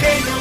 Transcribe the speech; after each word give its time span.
Antioqueño. 0.00 0.39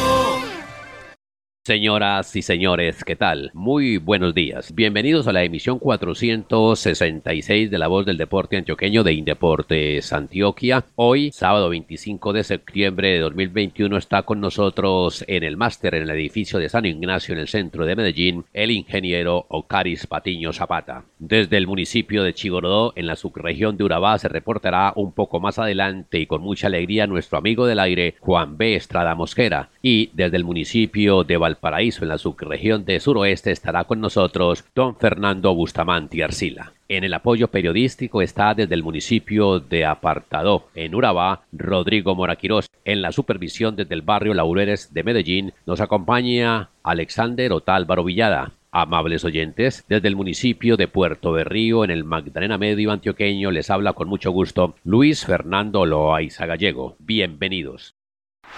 Señoras 1.69 2.35
y 2.35 2.41
señores, 2.41 3.03
¿qué 3.03 3.15
tal? 3.15 3.51
Muy 3.53 3.97
buenos 3.97 4.33
días. 4.33 4.73
Bienvenidos 4.73 5.27
a 5.27 5.33
la 5.33 5.43
emisión 5.43 5.77
466 5.77 7.69
de 7.69 7.77
La 7.77 7.87
Voz 7.87 8.07
del 8.07 8.17
Deporte 8.17 8.57
Antioqueño 8.57 9.03
de 9.03 9.13
Indeportes 9.13 10.11
Antioquia. 10.11 10.85
Hoy, 10.95 11.31
sábado 11.31 11.69
25 11.69 12.33
de 12.33 12.43
septiembre 12.43 13.09
de 13.09 13.19
2021, 13.19 13.97
está 13.97 14.23
con 14.23 14.41
nosotros 14.41 15.23
en 15.27 15.43
el 15.43 15.57
máster 15.57 15.93
en 15.93 16.01
el 16.01 16.09
edificio 16.09 16.57
de 16.57 16.69
San 16.69 16.87
Ignacio 16.87 17.35
en 17.35 17.41
el 17.41 17.47
centro 17.47 17.85
de 17.85 17.95
Medellín, 17.95 18.45
el 18.51 18.71
ingeniero 18.71 19.45
Ocaris 19.49 20.07
Patiño 20.07 20.53
Zapata. 20.53 21.03
Desde 21.19 21.57
el 21.57 21.67
municipio 21.67 22.23
de 22.23 22.33
Chigorodó, 22.33 22.93
en 22.95 23.05
la 23.05 23.15
subregión 23.15 23.77
de 23.77 23.83
Urabá, 23.83 24.17
se 24.17 24.27
reportará 24.27 24.91
un 24.95 25.11
poco 25.11 25.39
más 25.39 25.59
adelante 25.59 26.17
y 26.17 26.25
con 26.25 26.41
mucha 26.41 26.65
alegría 26.65 27.05
nuestro 27.05 27.37
amigo 27.37 27.67
del 27.67 27.77
aire, 27.77 28.15
Juan 28.21 28.57
B. 28.57 28.73
Estrada 28.73 29.13
Mosquera. 29.13 29.69
Y 29.83 30.09
desde 30.13 30.37
el 30.37 30.43
municipio 30.43 31.23
de 31.23 31.37
Valparaíso, 31.37 31.58
Paraíso, 31.59 32.03
en 32.03 32.09
la 32.09 32.17
subregión 32.17 32.85
de 32.85 32.99
suroeste, 32.99 33.51
estará 33.51 33.83
con 33.83 34.01
nosotros 34.01 34.65
don 34.73 34.95
Fernando 34.95 35.53
Bustamante 35.53 36.23
Arcila. 36.23 36.73
En 36.87 37.03
el 37.03 37.13
apoyo 37.13 37.49
periodístico 37.49 38.21
está 38.21 38.55
desde 38.55 38.73
el 38.73 38.83
municipio 38.83 39.59
de 39.59 39.85
Apartadó, 39.85 40.69
en 40.73 40.95
Urabá, 40.95 41.43
Rodrigo 41.51 42.15
Moraquirós. 42.15 42.67
En 42.83 43.01
la 43.01 43.11
supervisión 43.11 43.75
desde 43.75 43.93
el 43.93 44.01
barrio 44.01 44.33
Laureles 44.33 44.93
de 44.93 45.03
Medellín 45.03 45.53
nos 45.65 45.81
acompaña 45.81 46.69
Alexander 46.81 47.53
Otálvaro 47.53 48.03
Villada. 48.03 48.53
Amables 48.71 49.25
oyentes, 49.25 49.83
desde 49.89 50.07
el 50.07 50.15
municipio 50.15 50.77
de 50.77 50.87
Puerto 50.87 51.31
Berrío, 51.31 51.83
en 51.83 51.89
el 51.89 52.03
Magdalena 52.03 52.57
Medio 52.57 52.91
Antioqueño, 52.91 53.49
les 53.49 53.69
habla 53.69 53.93
con 53.93 54.07
mucho 54.07 54.31
gusto 54.31 54.75
Luis 54.83 55.25
Fernando 55.25 55.85
Loaiza 55.85 56.45
Gallego. 56.45 56.95
Bienvenidos. 56.99 57.98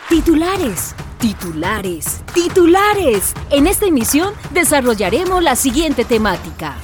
Titulares, 0.10 0.96
titulares, 1.20 2.24
titulares. 2.34 3.34
En 3.50 3.68
esta 3.68 3.86
emisión 3.86 4.34
desarrollaremos 4.54 5.42
la 5.42 5.56
siguiente 5.56 6.06
temática. 6.06 6.76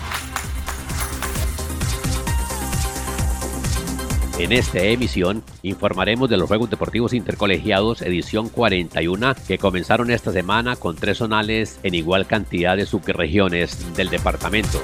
En 4.39 4.52
esta 4.52 4.80
emisión 4.80 5.44
informaremos 5.63 6.30
de 6.30 6.38
los 6.38 6.47
Juegos 6.47 6.69
Deportivos 6.69 7.13
Intercolegiados 7.13 8.03
edición 8.03 8.50
41 8.50 9.33
que 9.47 9.58
comenzaron 9.58 10.11
esta 10.11 10.31
semana 10.31 10.75
con 10.75 10.95
tres 10.95 11.17
zonales 11.17 11.80
en 11.81 11.95
igual 11.95 12.28
cantidad 12.28 12.78
de 12.78 12.85
subregiones 12.85 13.95
del 13.95 14.09
departamento 14.09 14.80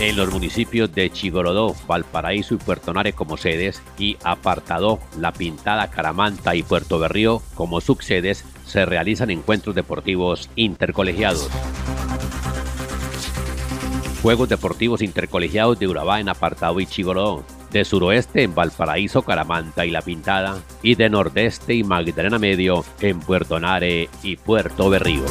en 0.00 0.16
los 0.16 0.32
municipios 0.32 0.92
de 0.92 1.10
Chigorodó, 1.10 1.74
Valparaíso 1.86 2.54
y 2.54 2.58
Puerto 2.58 2.92
Nare 2.92 3.12
como 3.12 3.36
sedes 3.36 3.82
y 3.98 4.16
Apartadó, 4.24 4.98
La 5.18 5.32
Pintada, 5.32 5.90
Caramanta 5.90 6.54
y 6.54 6.62
Puerto 6.62 6.98
Berrío 6.98 7.42
como 7.54 7.80
subsedes, 7.80 8.44
se 8.66 8.84
realizan 8.86 9.30
encuentros 9.30 9.74
deportivos 9.74 10.50
intercolegiados. 10.56 11.48
Juegos 14.22 14.48
Deportivos 14.48 15.02
Intercolegiados 15.02 15.78
de 15.78 15.86
Urabá 15.86 16.18
en 16.18 16.30
Apartado 16.30 16.80
y 16.80 16.86
Chigorodó, 16.86 17.44
de 17.70 17.84
suroeste 17.84 18.42
en 18.42 18.54
Valparaíso, 18.54 19.22
Caramanta 19.22 19.84
y 19.84 19.90
La 19.90 20.00
Pintada, 20.00 20.62
y 20.82 20.94
de 20.94 21.10
nordeste 21.10 21.74
y 21.74 21.84
Magdalena 21.84 22.38
Medio 22.38 22.84
en 23.00 23.20
Puerto 23.20 23.60
Nare 23.60 24.08
y 24.22 24.36
Puerto 24.36 24.88
Berrío. 24.88 25.24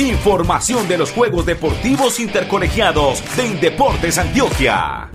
Información 0.00 0.88
de 0.88 0.96
los 0.96 1.12
Juegos 1.12 1.44
Deportivos 1.44 2.20
Intercolegiados 2.20 3.22
de 3.36 3.46
Indeportes 3.46 4.16
Antioquia. 4.16 5.10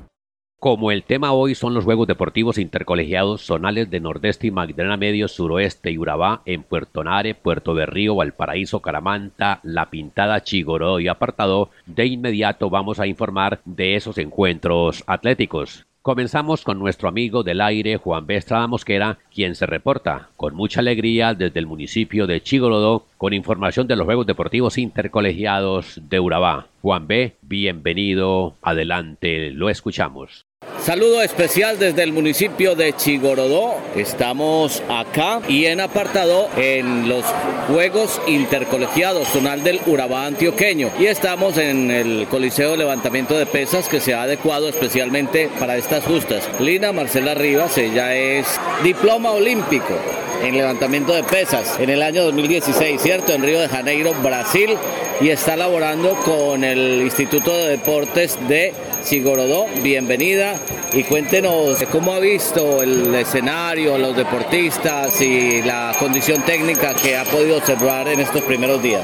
Como 0.59 0.91
el 0.91 1.01
tema 1.01 1.31
hoy 1.31 1.56
son 1.56 1.73
los 1.73 1.85
Juegos 1.85 2.06
Deportivos 2.06 2.59
Intercolegiados 2.59 3.41
zonales 3.41 3.90
de 3.90 4.00
Nordeste 4.00 4.45
y 4.45 4.51
Magdalena 4.51 4.95
Medio, 4.95 5.28
Suroeste 5.28 5.90
y 5.90 5.97
Urabá 5.97 6.44
en 6.45 6.62
Puerto 6.62 7.03
Nare, 7.03 7.34
Puerto 7.34 7.74
Berrío, 7.74 8.13
Valparaíso, 8.13 8.79
Caramanta, 8.79 9.59
La 9.63 9.90
Pintada, 9.90 10.44
Chigoró 10.44 11.00
y 11.00 11.07
Apartado, 11.07 11.72
de 11.88 12.06
inmediato 12.06 12.69
vamos 12.69 13.00
a 13.00 13.07
informar 13.07 13.62
de 13.66 13.95
esos 13.95 14.19
encuentros 14.19 15.03
atléticos. 15.07 15.88
Comenzamos 16.06 16.64
con 16.64 16.78
nuestro 16.78 17.10
amigo 17.10 17.42
del 17.42 17.62
aire 17.62 17.98
Juan 17.98 18.28
B. 18.28 18.36
Estrada 18.36 18.68
Mosquera, 18.68 19.18
quien 19.34 19.56
se 19.56 19.66
reporta 19.66 20.30
con 20.38 20.54
mucha 20.54 20.82
alegría 20.82 21.34
desde 21.34 21.58
el 21.58 21.66
municipio 21.66 22.28
de 22.28 22.44
Chigolodó 22.44 23.08
con 23.18 23.34
información 23.34 23.88
de 23.88 23.96
los 23.96 24.06
Juegos 24.06 24.28
Deportivos 24.28 24.78
Intercolegiados 24.78 26.00
de 26.08 26.20
Urabá. 26.20 26.68
Juan 26.84 27.08
B., 27.08 27.34
bienvenido, 27.42 28.54
adelante, 28.62 29.50
lo 29.50 29.68
escuchamos. 29.72 30.46
Saludo 30.85 31.23
especial 31.23 31.79
desde 31.79 32.03
el 32.03 32.13
municipio 32.13 32.75
de 32.75 32.94
Chigorodó. 32.94 33.73
Estamos 33.96 34.84
acá 34.88 35.41
y 35.47 35.66
en 35.66 35.79
apartado 35.79 36.47
en 36.57 37.09
los 37.09 37.25
Juegos 37.68 38.22
Intercolegiados 38.28 39.28
Zonal 39.29 39.63
del 39.63 39.81
Urabá 39.88 40.28
Antioqueño. 40.28 40.91
Y 41.00 41.07
estamos 41.07 41.57
en 41.57 41.90
el 41.90 42.28
Coliseo 42.28 42.74
de 42.74 42.78
Levantamiento 42.78 43.35
de 43.35 43.47
Pesas 43.47 43.88
que 43.88 44.00
se 44.00 44.13
ha 44.13 44.22
adecuado 44.22 44.69
especialmente 44.69 45.50
para 45.59 45.75
estas 45.75 46.03
justas. 46.03 46.47
Lina 46.59 46.91
Marcela 46.91 47.34
Rivas, 47.34 47.75
ella 47.79 48.13
es 48.13 48.45
diploma 48.84 49.31
olímpico 49.31 49.95
en 50.44 50.56
levantamiento 50.56 51.13
de 51.13 51.24
pesas 51.24 51.79
en 51.79 51.90
el 51.90 52.03
año 52.03 52.24
2016, 52.25 53.01
¿cierto? 53.01 53.34
En 53.34 53.41
Río 53.41 53.59
de 53.59 53.69
Janeiro, 53.69 54.13
Brasil, 54.22 54.78
y 55.19 55.29
está 55.29 55.56
laborando 55.56 56.12
con 56.25 56.63
el 56.63 57.01
Instituto 57.01 57.56
de 57.57 57.69
Deportes 57.69 58.38
de 58.47 58.74
Sigorodó. 59.03 59.66
Bienvenida 59.81 60.56
y 60.94 61.03
cuéntenos 61.03 61.84
cómo 61.91 62.13
ha 62.13 62.19
visto 62.19 62.81
el 62.81 63.13
escenario, 63.16 63.97
los 63.97 64.16
deportistas 64.16 65.19
y 65.22 65.62
la 65.62 65.94
condición 66.00 66.41
técnica 66.44 66.94
que 66.94 67.18
ha 67.18 67.25
podido 67.25 67.58
observar 67.58 68.08
en 68.08 68.19
estos 68.19 68.41
primeros 68.44 68.81
días. 68.81 69.03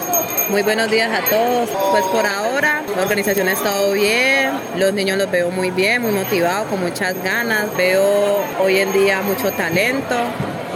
Muy 0.49 0.63
buenos 0.63 0.89
días 0.91 1.11
a 1.11 1.23
todos. 1.29 1.69
Pues 1.91 2.03
por 2.05 2.25
ahora 2.25 2.83
la 2.95 3.03
organización 3.03 3.47
ha 3.47 3.53
estado 3.53 3.93
bien, 3.93 4.51
los 4.75 4.93
niños 4.93 5.17
los 5.17 5.31
veo 5.31 5.49
muy 5.49 5.71
bien, 5.71 6.01
muy 6.01 6.11
motivados, 6.11 6.67
con 6.67 6.81
muchas 6.81 7.21
ganas. 7.23 7.75
Veo 7.77 8.43
hoy 8.59 8.79
en 8.79 8.91
día 8.93 9.21
mucho 9.21 9.51
talento 9.51 10.15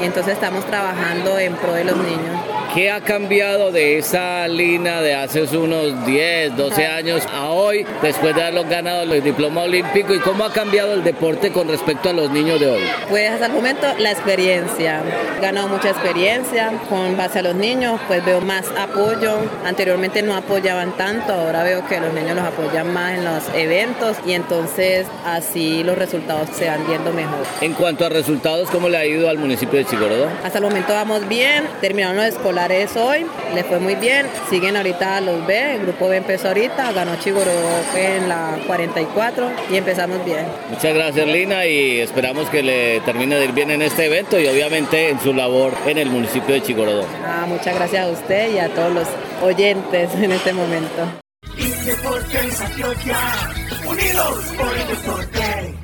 y 0.02 0.06
entonces 0.06 0.34
estamos 0.34 0.66
trabajando 0.66 1.38
en 1.40 1.56
pro 1.56 1.74
de 1.74 1.84
los 1.84 1.98
niños. 1.98 2.42
¿Qué 2.76 2.92
ha 2.92 3.00
cambiado 3.00 3.72
de 3.72 3.98
esa 4.00 4.46
línea 4.50 5.00
de 5.00 5.16
hace 5.16 5.44
unos 5.56 6.06
10, 6.06 6.58
12 6.58 6.86
años 6.86 7.24
a 7.34 7.50
hoy, 7.52 7.86
después 8.02 8.36
de 8.36 8.42
haberlos 8.42 8.68
ganado 8.68 9.04
el 9.04 9.24
diploma 9.24 9.62
olímpico? 9.62 10.14
¿Y 10.14 10.20
cómo 10.20 10.44
ha 10.44 10.52
cambiado 10.52 10.92
el 10.94 11.02
deporte 11.02 11.54
con 11.54 11.70
respecto 11.70 12.10
a 12.10 12.14
los 12.14 12.30
niños 12.32 12.60
de 12.60 12.68
hoy? 12.68 12.82
Pues 13.08 13.32
hasta 13.32 13.46
el 13.46 13.54
momento 13.54 13.88
la 13.98 14.12
experiencia. 14.12 15.02
He 15.38 15.42
ganado 15.42 15.70
mucha 15.70 15.92
experiencia 15.92 16.74
con 16.90 17.16
base 17.16 17.40
a 17.40 17.44
los 17.44 17.56
niños, 17.56 18.02
pues 18.10 18.26
veo 18.26 18.42
más 18.42 18.66
apoyo. 18.78 19.38
Anteriormente 19.64 20.22
no 20.22 20.36
apoyaban 20.36 20.98
tanto, 20.98 21.32
ahora 21.32 21.64
veo 21.64 21.88
que 21.88 22.02
los 22.02 22.12
niños 22.12 22.36
los 22.36 22.44
apoyan 22.44 22.92
más 22.92 23.14
en 23.14 23.24
los 23.24 23.44
eventos 23.56 24.18
y 24.28 24.34
entonces 24.34 25.08
así 25.24 25.82
los 25.82 25.98
resultados 25.98 26.50
se 26.52 26.68
van 26.68 26.86
viendo 26.86 27.14
mejor. 27.14 27.46
En 27.62 27.72
cuanto 27.72 28.06
a 28.06 28.10
resultados, 28.10 28.70
¿cómo 28.70 28.90
le 28.90 28.98
ha 28.98 29.06
ido 29.06 29.30
al 29.30 29.38
municipio 29.38 29.80
de 29.80 29.86
Chigorodó? 29.86 30.28
Hasta 30.44 30.58
el 30.58 30.64
momento 30.66 30.92
vamos 30.92 31.26
bien, 31.30 31.64
terminaron 31.80 32.18
los 32.18 32.26
escolares 32.26 32.65
es 32.72 32.96
hoy, 32.96 33.26
le 33.54 33.64
fue 33.64 33.80
muy 33.80 33.96
bien. 33.96 34.28
Siguen 34.50 34.78
ahorita 34.78 35.22
los 35.22 35.46
B, 35.46 35.76
el 35.76 35.82
grupo 35.82 36.08
B 36.08 36.18
empezó 36.18 36.50
ahorita, 36.50 36.92
ganó 36.92 37.16
Chigoro 37.18 37.52
en 37.96 38.30
la 38.30 38.58
44 38.68 39.52
y 39.72 39.78
empezamos 39.78 40.24
bien. 40.26 40.46
Muchas 40.70 40.94
gracias 40.94 41.28
Lina 41.28 41.66
y 41.66 42.00
esperamos 42.00 42.50
que 42.50 42.64
le 42.64 43.00
termine 43.02 43.36
de 43.36 43.46
ir 43.46 43.52
bien 43.52 43.72
en 43.72 43.82
este 43.82 44.06
evento 44.06 44.40
y 44.40 44.48
obviamente 44.48 45.10
en 45.10 45.20
su 45.20 45.34
labor 45.34 45.74
en 45.86 45.98
el 45.98 46.10
municipio 46.10 46.56
de 46.56 46.62
Chigorodó. 46.62 47.06
Ah, 47.26 47.46
muchas 47.48 47.76
gracias 47.76 48.08
a 48.08 48.10
usted 48.10 48.54
y 48.54 48.60
a 48.60 48.70
todos 48.70 48.94
los 48.94 49.08
oyentes 49.42 50.14
en 50.16 50.32
este 50.32 50.54
momento. 50.54 51.08
Unidos 53.88 54.54
por 54.58 54.76
el 54.76 54.88
deporte. 54.88 55.75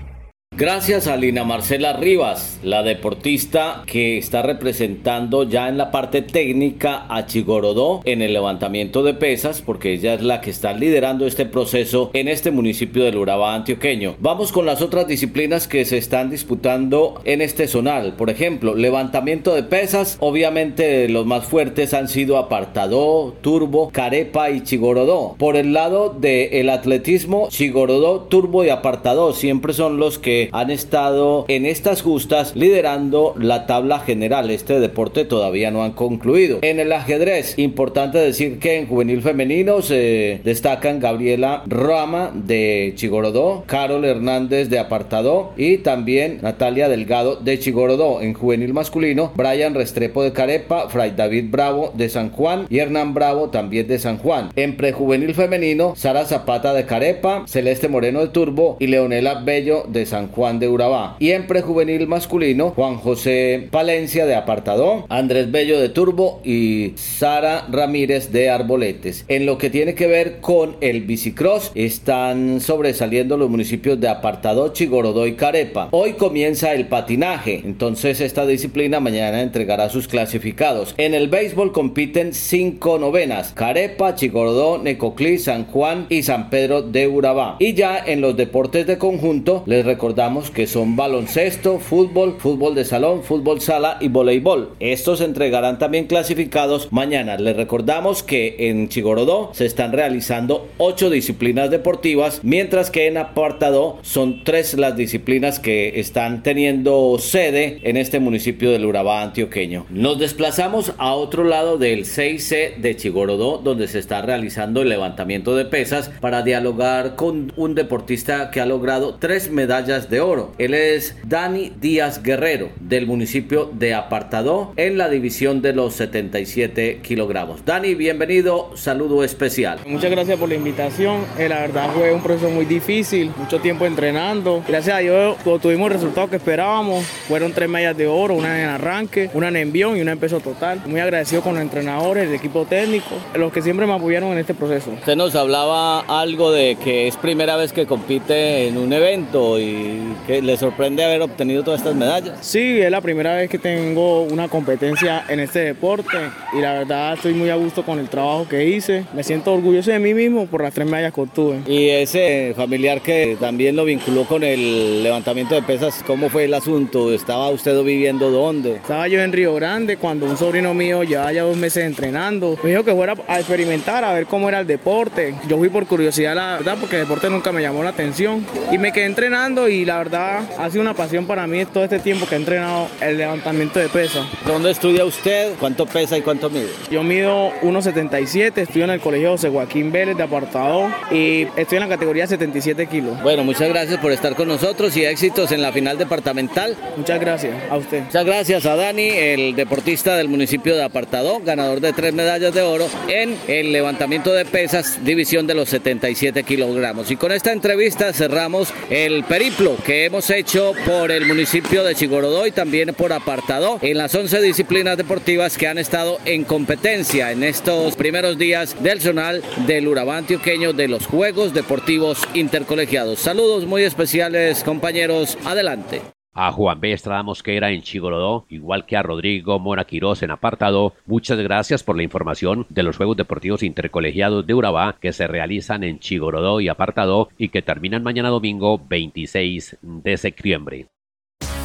Gracias 0.62 1.08
a 1.08 1.18
Lina 1.18 1.44
Marcela 1.44 1.94
Rivas, 1.94 2.60
la 2.62 2.84
deportista 2.84 3.82
que 3.88 4.20
está 4.20 4.44
representando 4.44 5.42
ya 5.42 5.68
en 5.68 5.80
la 5.80 5.90
parte 5.90 6.22
técnica 6.22 7.08
a 7.10 7.26
Chigorodó 7.26 8.02
en 8.06 8.22
el 8.22 8.34
levantamiento 8.34 9.02
de 9.02 9.16
pesas, 9.16 9.64
porque 9.64 9.94
ella 9.94 10.14
es 10.14 10.22
la 10.22 10.40
que 10.40 10.52
está 10.52 10.74
liderando 10.74 11.26
este 11.26 11.48
proceso 11.48 12.12
en 12.14 12.28
este 12.28 12.52
municipio 12.52 13.04
del 13.04 13.18
Urabá 13.18 13.56
antioqueño. 13.56 14.18
Vamos 14.20 14.52
con 14.52 14.68
las 14.68 14.84
otras 14.84 15.08
disciplinas 15.08 15.68
que 15.68 15.84
se 15.84 15.98
están 15.98 16.30
disputando 16.30 17.20
en 17.24 17.42
este 17.42 17.68
zonal. 17.68 18.14
Por 18.14 18.30
ejemplo, 18.30 18.76
levantamiento 18.76 19.56
de 19.56 19.64
pesas. 19.64 20.18
Obviamente 20.20 21.10
los 21.10 21.26
más 21.26 21.46
fuertes 21.46 21.96
han 21.96 22.08
sido 22.08 22.38
Apartadó, 22.38 23.34
Turbo, 23.42 23.90
Carepa 23.90 24.52
y 24.52 24.62
Chigorodó. 24.62 25.34
Por 25.40 25.56
el 25.56 25.74
lado 25.74 26.10
del 26.10 26.70
atletismo, 26.70 27.48
Chigorodó, 27.50 28.28
Turbo 28.30 28.64
y 28.64 28.70
Apartadó 28.70 29.34
siempre 29.34 29.74
son 29.74 29.98
los 29.98 30.20
que 30.20 30.51
han 30.52 30.70
estado 30.70 31.46
en 31.48 31.66
estas 31.66 32.02
justas 32.02 32.56
liderando 32.56 33.34
la 33.38 33.66
tabla 33.66 34.00
general. 34.00 34.52
Este 34.52 34.80
deporte 34.80 35.26
todavía 35.26 35.72
no 35.72 35.84
han 35.84 35.94
concluido. 35.94 36.60
En 36.62 36.80
el 36.80 36.92
ajedrez, 36.92 37.58
importante 37.58 38.18
decir 38.18 38.60
que 38.60 38.78
en 38.78 38.88
juvenil 38.88 39.22
femenino 39.22 39.82
se 39.82 40.42
destacan 40.44 41.00
Gabriela 41.00 41.64
Rama 41.68 42.32
de 42.34 42.94
Chigorodó, 42.96 43.64
Carol 43.66 44.06
Hernández 44.06 44.70
de 44.70 44.80
Apartadó 44.80 45.54
y 45.58 45.78
también 45.78 46.40
Natalia 46.42 46.90
Delgado 46.90 47.36
de 47.36 47.60
Chigorodó. 47.60 48.22
En 48.22 48.34
juvenil 48.34 48.74
masculino, 48.74 49.32
Brian 49.36 49.74
Restrepo 49.74 50.24
de 50.24 50.34
Carepa, 50.34 50.90
Fray 50.90 51.12
David 51.12 51.46
Bravo 51.50 51.92
de 51.96 52.10
San 52.10 52.30
Juan 52.32 52.66
y 52.70 52.80
Hernán 52.80 53.14
Bravo 53.14 53.50
también 53.50 53.88
de 53.88 54.00
San 54.00 54.18
Juan. 54.18 54.50
En 54.56 54.76
prejuvenil 54.76 55.34
femenino, 55.34 55.94
Sara 55.96 56.26
Zapata 56.26 56.74
de 56.74 56.86
Carepa, 56.86 57.44
Celeste 57.48 57.88
Moreno 57.88 58.20
de 58.22 58.28
Turbo 58.28 58.78
y 58.80 58.88
Leonela 58.88 59.42
Bello 59.42 59.86
de 59.88 60.06
San 60.06 60.28
Juan 60.28 60.31
de 60.32 60.70
Urabá. 60.70 61.18
Y 61.20 61.32
en 61.32 61.46
prejuvenil 61.46 62.08
masculino, 62.08 62.72
Juan 62.72 62.98
José 62.98 63.68
Palencia 63.70 64.26
de 64.26 64.34
Apartadó, 64.36 65.06
Andrés 65.10 65.52
Bello 65.52 65.80
de 65.80 65.90
Turbo 65.90 66.40
y 66.44 66.94
Sara 66.96 67.68
Ramírez 67.70 68.32
de 68.32 68.50
Arboletes. 68.50 69.26
En 69.28 69.46
lo 69.46 69.58
que 69.58 69.70
tiene 69.70 69.94
que 69.94 70.08
ver 70.08 70.40
con 70.40 70.78
el 70.82 71.02
bicicross, 71.02 71.72
están 71.76 72.62
sobresaliendo 72.62 73.38
los 73.38 73.50
municipios 73.50 74.00
de 74.00 74.08
Apartadó, 74.08 74.70
Chigorodó 74.70 75.28
y 75.28 75.36
Carepa. 75.36 75.90
Hoy 75.92 76.14
comienza 76.14 76.74
el 76.74 76.88
patinaje, 76.88 77.62
entonces 77.66 78.22
esta 78.22 78.46
disciplina 78.46 79.00
mañana 79.00 79.42
entregará 79.42 79.90
sus 79.90 80.08
clasificados. 80.08 80.96
En 80.98 81.14
el 81.14 81.28
béisbol 81.28 81.72
compiten 81.74 82.34
cinco 82.34 82.98
novenas: 83.00 83.52
Carepa, 83.54 84.16
Chigorodó, 84.16 84.78
Necoclí, 84.78 85.40
San 85.40 85.66
Juan 85.66 86.08
y 86.10 86.24
San 86.24 86.50
Pedro 86.50 86.82
de 86.82 87.08
Urabá. 87.08 87.58
Y 87.60 87.74
ya 87.74 88.02
en 88.04 88.22
los 88.22 88.38
deportes 88.38 88.88
de 88.88 88.98
conjunto, 88.98 89.64
les 89.66 89.86
recordamos 89.86 90.21
que 90.54 90.68
son 90.68 90.96
baloncesto, 90.96 91.80
fútbol, 91.80 92.36
fútbol 92.38 92.76
de 92.76 92.86
salón, 92.86 93.24
fútbol 93.24 93.60
sala 93.60 93.98
y 94.00 94.08
voleibol. 94.08 94.70
Estos 94.80 95.20
entregarán 95.20 95.80
también 95.80 96.06
clasificados 96.06 96.90
mañana. 96.92 97.38
Les 97.38 97.56
recordamos 97.56 98.22
que 98.22 98.70
en 98.70 98.88
Chigorodó 98.88 99.50
se 99.56 99.66
están 99.66 99.94
realizando 99.94 100.70
ocho 100.78 101.10
disciplinas 101.10 101.72
deportivas, 101.72 102.40
mientras 102.44 102.92
que 102.92 103.08
en 103.08 103.18
Apartado 103.18 103.98
son 104.04 104.44
tres 104.44 104.76
las 104.76 104.96
disciplinas 104.96 105.60
que 105.60 106.00
están 106.00 106.44
teniendo 106.44 107.18
sede 107.18 107.80
en 107.82 107.98
este 107.98 108.20
municipio 108.20 108.70
del 108.70 108.86
Urabá 108.86 109.24
antioqueño. 109.24 109.88
Nos 109.90 110.20
desplazamos 110.20 110.94
a 111.00 111.16
otro 111.16 111.46
lado 111.46 111.80
del 111.80 112.06
6C 112.06 112.76
de 112.78 112.96
Chigorodó, 112.96 113.58
donde 113.58 113.88
se 113.88 113.98
está 113.98 114.22
realizando 114.22 114.84
el 114.84 114.90
levantamiento 114.90 115.56
de 115.56 115.66
pesas 115.66 116.12
para 116.22 116.44
dialogar 116.44 117.16
con 117.16 117.52
un 117.56 117.74
deportista 117.74 118.52
que 118.52 118.62
ha 118.62 118.68
logrado 118.68 119.16
tres 119.16 119.50
medallas 119.50 120.11
de 120.12 120.22
oro. 120.22 120.52
Él 120.60 120.76
es 120.76 121.16
Dani 121.24 121.72
Díaz 121.80 122.22
Guerrero, 122.22 122.70
del 122.80 123.08
municipio 123.08 123.72
de 123.74 123.96
Apartadó, 123.96 124.74
en 124.76 124.98
la 124.98 125.10
división 125.10 125.62
de 125.62 125.74
los 125.74 125.96
77 125.96 127.00
kilogramos. 127.02 127.66
Dani, 127.66 127.96
bienvenido, 127.96 128.76
saludo 128.76 129.24
especial. 129.24 129.80
Muchas 129.88 130.12
gracias 130.12 130.38
por 130.38 130.50
la 130.50 130.56
invitación. 130.56 131.22
Eh, 131.40 131.48
la 131.48 131.62
verdad 131.62 131.90
fue 131.96 132.14
un 132.14 132.22
proceso 132.22 132.50
muy 132.50 132.66
difícil, 132.66 133.32
mucho 133.38 133.60
tiempo 133.60 133.86
entrenando. 133.86 134.64
Gracias 134.68 134.98
a 134.98 135.00
Dios 135.00 135.38
tuvimos 135.62 135.88
el 135.88 135.94
resultado 135.94 136.30
que 136.30 136.36
esperábamos. 136.36 137.06
Fueron 137.28 137.54
tres 137.54 137.70
medallas 137.70 137.96
de 137.98 138.08
oro, 138.08 138.36
una 138.36 138.62
en 138.62 138.70
arranque, 138.70 139.30
una 139.34 139.48
en 139.48 139.56
envión 139.56 139.96
y 139.96 140.02
una 140.02 140.12
en 140.12 140.20
peso 140.20 140.42
total. 140.42 140.82
Muy 140.86 141.00
agradecido 141.00 141.42
con 141.42 141.54
los 141.54 141.62
entrenadores, 141.62 142.28
el 142.28 142.36
equipo 142.36 142.66
técnico, 142.66 143.16
los 143.36 143.54
que 143.54 143.62
siempre 143.62 143.88
me 143.88 143.94
apoyaron 143.94 144.34
en 144.34 144.40
este 144.40 144.54
proceso. 144.54 144.92
Usted 144.92 145.16
nos 145.16 145.36
hablaba 145.36 146.02
algo 146.02 146.52
de 146.52 146.76
que 146.84 147.08
es 147.08 147.16
primera 147.16 147.56
vez 147.56 147.72
que 147.72 147.86
compite 147.86 148.68
en 148.68 148.78
un 148.78 148.92
evento 148.92 149.58
y 149.58 150.01
que 150.28 150.42
le 150.42 150.58
sorprende 150.58 151.04
haber 151.04 151.22
obtenido 151.22 151.64
todas 151.64 151.82
estas 151.82 151.96
medallas. 151.96 152.38
Sí, 152.42 152.80
es 152.82 152.92
la 152.92 153.02
primera 153.02 153.36
vez 153.36 153.50
que 153.50 153.58
tengo 153.58 154.24
una 154.24 154.48
competencia 154.48 155.24
en 155.28 155.40
este 155.40 155.60
deporte 155.60 156.18
y 156.54 156.62
la 156.62 156.74
verdad 156.74 157.14
estoy 157.14 157.34
muy 157.34 157.50
a 157.50 157.56
gusto 157.56 157.84
con 157.84 158.00
el 158.00 158.10
trabajo 158.10 158.48
que 158.48 158.66
hice. 158.66 159.06
Me 159.14 159.24
siento 159.24 159.54
orgulloso 159.54 159.92
de 159.92 160.00
mí 160.00 160.14
mismo 160.14 160.46
por 160.46 160.64
las 160.64 160.74
tres 160.74 160.88
medallas 160.88 161.14
que 161.14 161.22
obtuve. 161.22 161.60
Y 161.68 161.90
ese 161.90 162.54
familiar 162.56 163.02
que 163.02 163.38
también 163.40 163.76
lo 163.76 163.86
vinculó 163.86 164.26
con 164.26 164.44
el 164.44 165.04
levantamiento 165.04 165.56
de 165.56 165.62
pesas, 165.62 166.04
¿cómo 166.06 166.30
fue 166.30 166.46
el 166.46 166.54
asunto? 166.54 167.14
¿Estaba 167.14 167.50
usted 167.50 167.82
viviendo 167.84 168.32
dónde? 168.32 168.76
Estaba 168.76 169.08
yo 169.08 169.22
en 169.22 169.32
Río 169.32 169.54
Grande 169.56 169.98
cuando 169.98 170.26
un 170.26 170.38
sobrino 170.38 170.74
mío 170.74 171.04
llevaba 171.04 171.32
ya 171.32 171.44
dos 171.44 171.58
meses 171.58 171.86
entrenando. 171.86 172.58
Me 172.64 172.72
dijo 172.72 172.84
que 172.84 172.94
fuera 172.94 173.16
a 173.28 173.40
experimentar, 173.40 174.04
a 174.04 174.14
ver 174.14 174.26
cómo 174.26 174.50
era 174.50 174.60
el 174.60 174.68
deporte. 174.68 175.36
Yo 175.48 175.58
fui 175.58 175.70
por 175.70 175.86
curiosidad, 175.88 176.36
la 176.36 176.58
verdad, 176.58 176.78
porque 176.80 176.98
el 176.98 177.04
deporte 177.04 177.30
nunca 177.30 177.52
me 177.52 177.62
llamó 177.62 177.84
la 177.84 177.90
atención. 177.90 178.46
Y 178.72 178.78
me 178.78 178.92
quedé 178.92 179.06
entrenando 179.06 179.68
y 179.68 179.86
la 179.86 179.91
verdad 179.98 180.42
ha 180.58 180.70
sido 180.70 180.82
una 180.82 180.94
pasión 180.94 181.26
para 181.26 181.48
mí 181.48 181.66
todo 181.66 181.84
este 181.84 182.00
tiempo 182.00 182.26
que 182.26 182.36
he 182.36 182.38
entrenado 182.38 182.88
el 183.02 183.18
levantamiento 183.18 183.80
de 183.80 183.90
pesas. 183.90 184.26
¿Dónde 184.46 184.72
estudia 184.72 185.06
usted? 185.06 185.54
¿Cuánto 185.60 185.86
pesa 185.86 186.18
y 186.18 186.22
cuánto 186.22 186.50
mide? 186.50 186.70
Yo 186.90 187.04
mido 187.04 187.52
1,77, 187.62 188.58
estudio 188.58 188.86
en 188.86 188.92
el 188.92 189.00
Colegio 189.00 189.32
José 189.32 189.50
Joaquín 189.50 189.92
Vélez 189.92 190.18
de 190.18 190.24
Apartado 190.24 190.90
y 191.12 191.48
estoy 191.56 191.78
en 191.78 191.82
la 191.82 191.90
categoría 191.90 192.28
77 192.28 192.88
kilos. 192.88 193.22
Bueno, 193.22 193.44
muchas 193.44 193.70
gracias 193.70 194.00
por 194.00 194.12
estar 194.12 194.36
con 194.36 194.48
nosotros 194.48 194.96
y 194.98 195.06
éxitos 195.06 195.52
en 195.52 195.62
la 195.62 195.72
final 195.72 195.98
departamental. 195.98 196.76
Muchas 196.98 197.20
gracias 197.20 197.54
a 197.70 197.78
usted. 197.78 198.04
Muchas 198.04 198.26
gracias 198.26 198.66
a 198.66 198.76
Dani, 198.76 199.10
el 199.10 199.56
deportista 199.56 200.16
del 200.16 200.28
municipio 200.28 200.76
de 200.76 200.84
Apartado, 200.84 201.40
ganador 201.44 201.82
de 201.82 201.94
tres 201.94 202.14
medallas 202.14 202.54
de 202.54 202.62
oro 202.62 202.88
en 203.08 203.36
el 203.48 203.72
levantamiento 203.72 204.34
de 204.34 204.46
pesas, 204.46 205.04
división 205.04 205.48
de 205.48 205.54
los 205.54 205.70
77 205.70 206.44
kilogramos. 206.44 207.12
Y 207.12 207.16
con 207.16 207.32
esta 207.32 207.52
entrevista 207.52 208.14
cerramos 208.14 208.74
el 208.90 209.24
periplo 209.24 209.76
que 209.82 210.06
hemos 210.06 210.30
hecho 210.30 210.74
por 210.86 211.12
el 211.12 211.26
municipio 211.26 211.84
de 211.84 211.96
Chigorodó 211.96 212.46
y 212.48 212.52
también 212.52 212.94
por 212.94 213.14
Apartado 213.14 213.80
en 213.82 213.98
las 213.98 214.14
11 214.14 214.42
disciplinas 214.42 214.98
deportivas 214.98 215.58
que 215.58 215.68
han 215.68 215.78
estado 215.78 216.20
en 216.26 216.44
competencia 216.44 217.32
en 217.32 217.44
estos 217.44 217.96
primeros 217.96 218.38
días 218.38 218.82
del 218.82 219.02
zonal 219.02 219.44
del 219.68 219.88
Urabá 219.88 220.18
antioqueño 220.18 220.74
de 220.74 220.88
los 220.88 221.08
Juegos 221.08 221.54
Deportivos 221.54 222.20
Intercolegiados. 222.34 223.20
Saludos 223.20 223.66
muy 223.66 223.84
especiales 223.84 224.64
compañeros, 224.64 225.38
adelante. 225.46 226.02
A 226.34 226.52
Juan 226.54 226.80
B. 226.80 226.94
Estrada 226.94 227.24
Mosquera 227.24 227.72
en 227.72 227.82
Chigorodó, 227.82 228.46
igual 228.50 228.86
que 228.86 228.96
a 228.96 229.04
Rodrigo 229.04 229.60
Mora 229.60 229.84
Quirós 229.84 230.24
en 230.24 230.32
Apartado, 230.32 230.94
muchas 231.06 231.38
gracias 231.40 231.84
por 231.84 231.98
la 231.98 232.04
información 232.04 232.66
de 232.70 232.84
los 232.84 232.96
Juegos 232.96 233.18
Deportivos 233.18 233.64
Intercolegiados 233.64 234.48
de 234.48 234.54
Urabá 234.54 234.96
que 235.02 235.12
se 235.12 235.28
realizan 235.28 235.84
en 235.84 236.00
Chigorodó 236.00 236.62
y 236.62 236.70
Apartado 236.70 237.28
y 237.38 237.50
que 237.50 237.62
terminan 237.62 238.04
mañana 238.04 238.30
domingo 238.30 238.80
26 238.88 239.78
de 239.82 240.18
septiembre. 240.18 240.88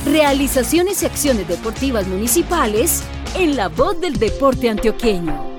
Realizaciones 0.04 1.02
y 1.02 1.06
acciones 1.06 1.46
deportivas 1.46 2.08
municipales 2.08 3.08
en 3.36 3.56
la 3.56 3.68
voz 3.68 4.00
del 4.00 4.14
deporte 4.14 4.68
antioqueño. 4.68 5.55